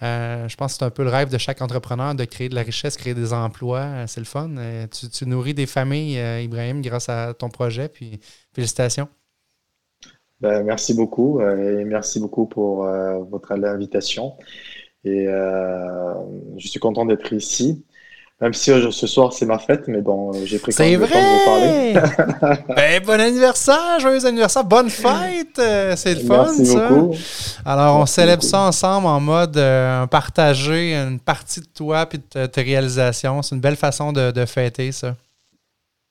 je 0.00 0.56
pense 0.56 0.72
que 0.72 0.78
c'est 0.78 0.84
un 0.84 0.90
peu 0.90 1.04
le 1.04 1.10
rêve 1.10 1.30
de 1.30 1.38
chaque 1.38 1.60
entrepreneur 1.60 2.14
de 2.14 2.24
créer 2.24 2.48
de 2.48 2.54
la 2.54 2.62
richesse, 2.62 2.96
créer 2.96 3.14
des 3.14 3.32
emplois. 3.32 4.06
c'est 4.06 4.20
le 4.20 4.26
fun. 4.26 4.50
Tu, 4.90 5.08
tu, 5.08 5.26
nourris 5.26 5.54
des 5.54 5.66
familles, 5.66 6.18
Ibrahim, 6.42 6.80
grâce 6.80 7.08
à 7.08 7.34
ton 7.34 7.50
projet, 7.50 7.88
puis 7.88 8.20
félicitations. 8.54 9.08
Ben, 10.40 10.62
merci 10.62 10.94
beaucoup 10.94 11.40
euh, 11.40 11.80
et 11.80 11.84
merci 11.84 12.20
beaucoup 12.20 12.46
pour 12.46 12.84
euh, 12.84 13.18
votre 13.24 13.52
invitation. 13.52 14.36
Et 15.04 15.26
euh, 15.26 16.14
je 16.56 16.68
suis 16.68 16.78
content 16.78 17.04
d'être 17.06 17.32
ici. 17.32 17.84
Même 18.40 18.54
si 18.54 18.70
ce 18.92 19.06
soir 19.08 19.32
c'est 19.32 19.46
ma 19.46 19.58
fête, 19.58 19.88
mais 19.88 20.00
bon, 20.00 20.30
j'ai 20.44 20.60
pris 20.60 20.72
C'est 20.72 20.94
vrai! 20.94 21.08
De 21.08 21.14
vous 21.14 21.44
parler. 21.44 22.62
ben, 22.76 23.02
bon 23.04 23.20
anniversaire, 23.20 23.98
joyeux 23.98 24.24
anniversaire, 24.24 24.64
bonne 24.64 24.90
fête! 24.90 25.60
C'est 25.96 26.14
le 26.14 26.20
fun, 26.20 26.44
Merci 26.44 26.66
ça. 26.66 26.88
beaucoup. 26.88 27.16
Alors, 27.64 27.96
on 27.96 28.06
célèbre 28.06 28.44
ça 28.44 28.60
ensemble 28.60 29.08
en 29.08 29.18
mode 29.18 29.60
partager 30.10 30.94
une 30.94 31.18
partie 31.18 31.60
de 31.60 31.66
toi 31.74 32.06
puis 32.06 32.20
de 32.34 32.46
tes 32.46 32.62
réalisations. 32.62 33.42
C'est 33.42 33.56
une 33.56 33.60
belle 33.60 33.76
façon 33.76 34.12
de, 34.12 34.30
de 34.30 34.44
fêter 34.46 34.92
ça. 34.92 35.16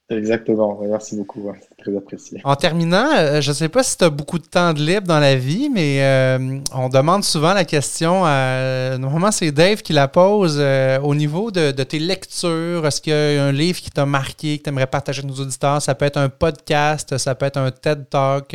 Exactement. 0.09 0.79
Merci 0.87 1.17
beaucoup. 1.17 1.51
C'est 1.59 1.83
très 1.83 1.97
apprécié. 1.97 2.39
En 2.45 2.55
terminant, 2.55 3.09
euh, 3.13 3.41
je 3.41 3.49
ne 3.49 3.53
sais 3.53 3.67
pas 3.67 3.83
si 3.83 3.97
tu 3.97 4.05
as 4.05 4.09
beaucoup 4.09 4.39
de 4.39 4.45
temps 4.45 4.73
de 4.73 4.79
libre 4.79 5.05
dans 5.05 5.19
la 5.19 5.35
vie, 5.35 5.69
mais 5.69 6.01
euh, 6.01 6.59
on 6.73 6.87
demande 6.87 7.25
souvent 7.25 7.53
la 7.53 7.65
question. 7.65 8.23
À, 8.23 8.97
normalement, 8.97 9.31
c'est 9.31 9.51
Dave 9.51 9.81
qui 9.81 9.91
la 9.91 10.07
pose. 10.07 10.57
Euh, 10.59 10.97
au 11.01 11.13
niveau 11.13 11.51
de, 11.51 11.71
tes 11.71 11.99
lectures, 11.99 12.85
est-ce 12.85 13.01
qu'il 13.01 13.11
y 13.11 13.37
a 13.37 13.43
un 13.43 13.51
livre 13.51 13.79
qui 13.81 13.91
t'a 13.91 14.05
marqué, 14.05 14.59
que 14.59 14.63
tu 14.63 14.69
aimerais 14.69 14.87
partager 14.87 15.19
avec 15.19 15.29
nos 15.29 15.41
auditeurs? 15.43 15.81
Ça 15.81 15.93
peut 15.93 16.05
être 16.05 16.17
un 16.17 16.29
podcast, 16.29 17.17
ça 17.17 17.35
peut 17.35 17.45
être 17.45 17.57
un 17.57 17.71
TED 17.71 18.09
Talk, 18.09 18.47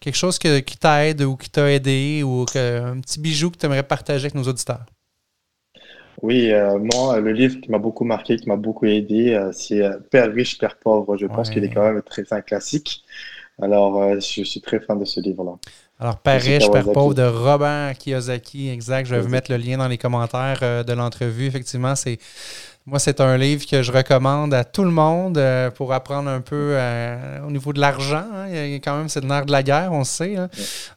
quelque 0.00 0.16
chose 0.16 0.38
qui 0.38 0.78
t'aide 0.78 1.22
ou 1.22 1.36
qui 1.36 1.50
t'a 1.50 1.72
aidé 1.72 2.22
ou 2.24 2.42
un 2.54 3.00
petit 3.00 3.18
bijou 3.18 3.50
que 3.50 3.56
tu 3.56 3.66
aimerais 3.66 3.82
partager 3.82 4.26
avec 4.26 4.36
nos 4.36 4.44
auditeurs. 4.44 4.84
Oui, 6.24 6.50
euh, 6.50 6.78
moi, 6.78 7.20
le 7.20 7.32
livre 7.32 7.60
qui 7.60 7.70
m'a 7.70 7.76
beaucoup 7.76 8.04
marqué, 8.04 8.36
qui 8.36 8.48
m'a 8.48 8.56
beaucoup 8.56 8.86
aidé, 8.86 9.34
euh, 9.34 9.52
c'est 9.52 9.82
euh, 9.82 9.98
Père 10.10 10.32
riche, 10.32 10.56
Père 10.56 10.78
pauvre. 10.78 11.18
Je 11.18 11.26
pense 11.26 11.50
qu'il 11.50 11.62
est 11.64 11.68
quand 11.68 11.82
même 11.82 12.00
très 12.00 12.24
un 12.30 12.40
classique. 12.40 13.04
Alors, 13.60 14.14
je 14.14 14.42
suis 14.42 14.62
très 14.62 14.80
fan 14.80 14.98
de 14.98 15.04
ce 15.04 15.20
livre-là. 15.20 15.52
Alors, 16.00 16.16
Père 16.16 16.40
riche, 16.40 16.70
Père 16.70 16.90
pauvre 16.90 17.12
de 17.12 17.24
Robert 17.24 17.92
Kiyosaki, 17.98 18.70
exact. 18.70 19.04
Je 19.04 19.16
vais 19.16 19.20
vous 19.20 19.28
mettre 19.28 19.52
le 19.52 19.58
lien 19.58 19.76
dans 19.76 19.86
les 19.86 19.98
commentaires 19.98 20.82
de 20.82 20.92
l'entrevue. 20.94 21.44
Effectivement, 21.44 21.94
c'est 21.94 22.18
moi, 22.86 22.98
c'est 22.98 23.22
un 23.22 23.38
livre 23.38 23.64
que 23.64 23.82
je 23.82 23.90
recommande 23.90 24.52
à 24.52 24.62
tout 24.62 24.84
le 24.84 24.90
monde 24.90 25.38
euh, 25.38 25.70
pour 25.70 25.94
apprendre 25.94 26.28
un 26.28 26.42
peu 26.42 26.74
euh, 26.74 27.40
au 27.46 27.50
niveau 27.50 27.72
de 27.72 27.80
l'argent. 27.80 28.26
Hein. 28.34 28.48
Quand 28.84 28.98
même, 28.98 29.08
c'est 29.08 29.22
le 29.22 29.26
nerf 29.26 29.46
de 29.46 29.52
la 29.52 29.62
guerre, 29.62 29.90
on 29.90 30.00
le 30.00 30.04
sait. 30.04 30.36
Hein. 30.36 30.50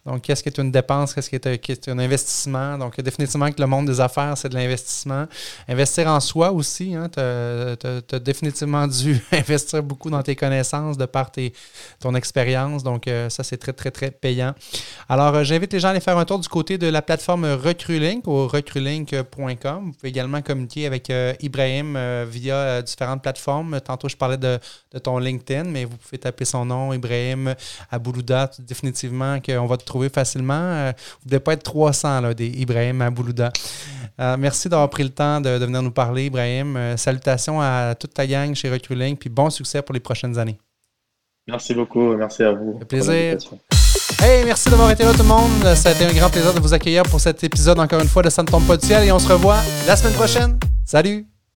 Donc, 0.06 0.23
qu'est-ce 0.23 0.43
qui 0.43 0.50
est 0.50 0.58
une 0.58 0.69
dépense, 0.69 1.13
qu'est-ce 1.13 1.30
qui 1.30 1.38
est, 1.38 1.88
un 1.88 1.97
investissement? 1.97 2.78
Donc, 2.78 3.00
définitivement 3.00 3.50
que 3.50 3.62
le 3.62 3.67
monde 3.67 3.86
des 3.86 4.02
affaires, 4.02 4.38
c'est 4.38 4.50
de 4.50 4.56
l'investissement. 4.56 5.28
Investir 5.69 6.08
en 6.08 6.19
soi 6.19 6.52
aussi. 6.52 6.93
Hein. 6.93 7.08
Tu 7.10 7.21
as, 7.21 8.19
définitivement 8.19 8.86
dû 8.88 9.23
investir 9.32 9.82
beaucoup 9.82 10.10
dans 10.10 10.21
tes 10.21 10.36
connaissances 10.36 10.97
de 10.97 11.06
par 11.06 11.32
tes, 11.32 11.54
ton 12.02 12.15
expérience. 12.15 12.84
Donc, 12.84 13.08
euh, 13.08 13.30
ça, 13.30 13.43
c'est 13.43 13.58
très, 13.58 13.71
très, 13.71 13.91
très 13.91 14.12
payant. 14.12 14.54
Alors, 15.08 15.41
j'invite 15.45 15.71
les 15.71 15.80
gens 15.80 15.88
à 15.88 15.91
aller 15.91 16.02
faire 16.02 16.17
un 16.17 16.26
tour 16.26 16.39
du 16.39 16.50
côté 16.50 16.78
de 16.78 16.88
la 16.88 17.02
plateforme 17.02 17.45
Recrulink 17.45 18.28
au 18.28 18.45
recrulink.com. 18.45 19.86
Vous 19.86 19.93
pouvez 19.93 20.10
également 20.10 20.41
communiquer 20.41 20.86
avec 20.86 21.10
Ibrahim 21.39 21.77
euh, 21.86 22.26
via 22.28 22.56
euh, 22.56 22.82
différentes 22.82 23.22
plateformes. 23.22 23.80
Tantôt, 23.82 24.10
je 24.10 24.16
parlais 24.16 24.38
de, 24.38 24.60
ton 25.04 25.20
LinkedIn, 25.20 25.66
mais 25.66 25.86
vous 25.86 25.98
pouvez 25.98 26.18
taper 26.18 26.46
son 26.46 26.66
nom, 26.66 26.94
Ibrahim 26.94 27.54
Aboulouda, 27.92 28.50
définitivement 28.60 29.40
qu'on 29.40 29.66
va 29.66 29.78
te 29.78 29.86
trouver 29.86 30.10
facilement. 30.10 30.54
Euh, 30.54 30.92
vous 31.22 31.28
ne 31.28 31.32
devez 31.32 31.40
pas 31.40 31.54
être 31.54 31.63
300 31.63 32.22
là, 32.22 32.34
des 32.34 32.48
Ibrahim 32.48 33.02
Aboulouda. 33.02 33.52
merci 34.38 34.70
d'avoir 34.70 34.90
pris 34.90 35.04
le 35.04 35.10
temps 35.10 35.40
de, 35.42 35.50
venir 35.50 35.82
nous 35.82 35.92
parler, 35.92 36.26
Ibrahim. 36.26 36.98
salutations 36.98 37.62
à 37.62 37.94
toute 37.96 38.13
ta 38.13 38.26
gang 38.26 38.54
chez 38.56 38.70
Recruiting, 38.70 39.16
puis 39.16 39.30
bon 39.30 39.50
succès 39.50 39.82
pour 39.82 39.94
les 39.94 40.00
prochaines 40.00 40.38
années. 40.38 40.58
Merci 41.48 41.74
beaucoup, 41.74 42.16
merci 42.16 42.44
à 42.44 42.52
vous. 42.52 42.80
Un 42.82 42.86
plaisir. 42.86 43.38
Hey, 44.22 44.44
merci 44.46 44.70
d'avoir 44.70 44.92
été 44.92 45.04
là 45.04 45.12
tout 45.12 45.20
le 45.20 45.26
monde. 45.26 45.76
Ça 45.76 45.90
a 45.90 45.92
été 45.94 46.06
un 46.06 46.13
grand 46.13 46.30
plaisir 46.30 46.54
de 46.54 46.60
vous 46.60 46.74
accueillir 46.74 47.04
pour 47.04 47.20
cet 47.20 47.44
épisode 47.44 47.80
encore 47.80 48.02
une 48.02 48.08
fois 48.08 48.24
de 48.24 48.30
Ça 48.30 48.42
ne 48.42 48.48
tombe 48.48 48.66
pas 48.66 48.76
du 48.76 48.86
ciel 48.86 49.04
et 49.04 49.12
on 49.12 49.20
se 49.20 49.32
revoit 49.32 49.60
la 49.86 49.96
semaine 49.96 50.13
prochaine. 50.13 50.60
Salut! 50.86 51.37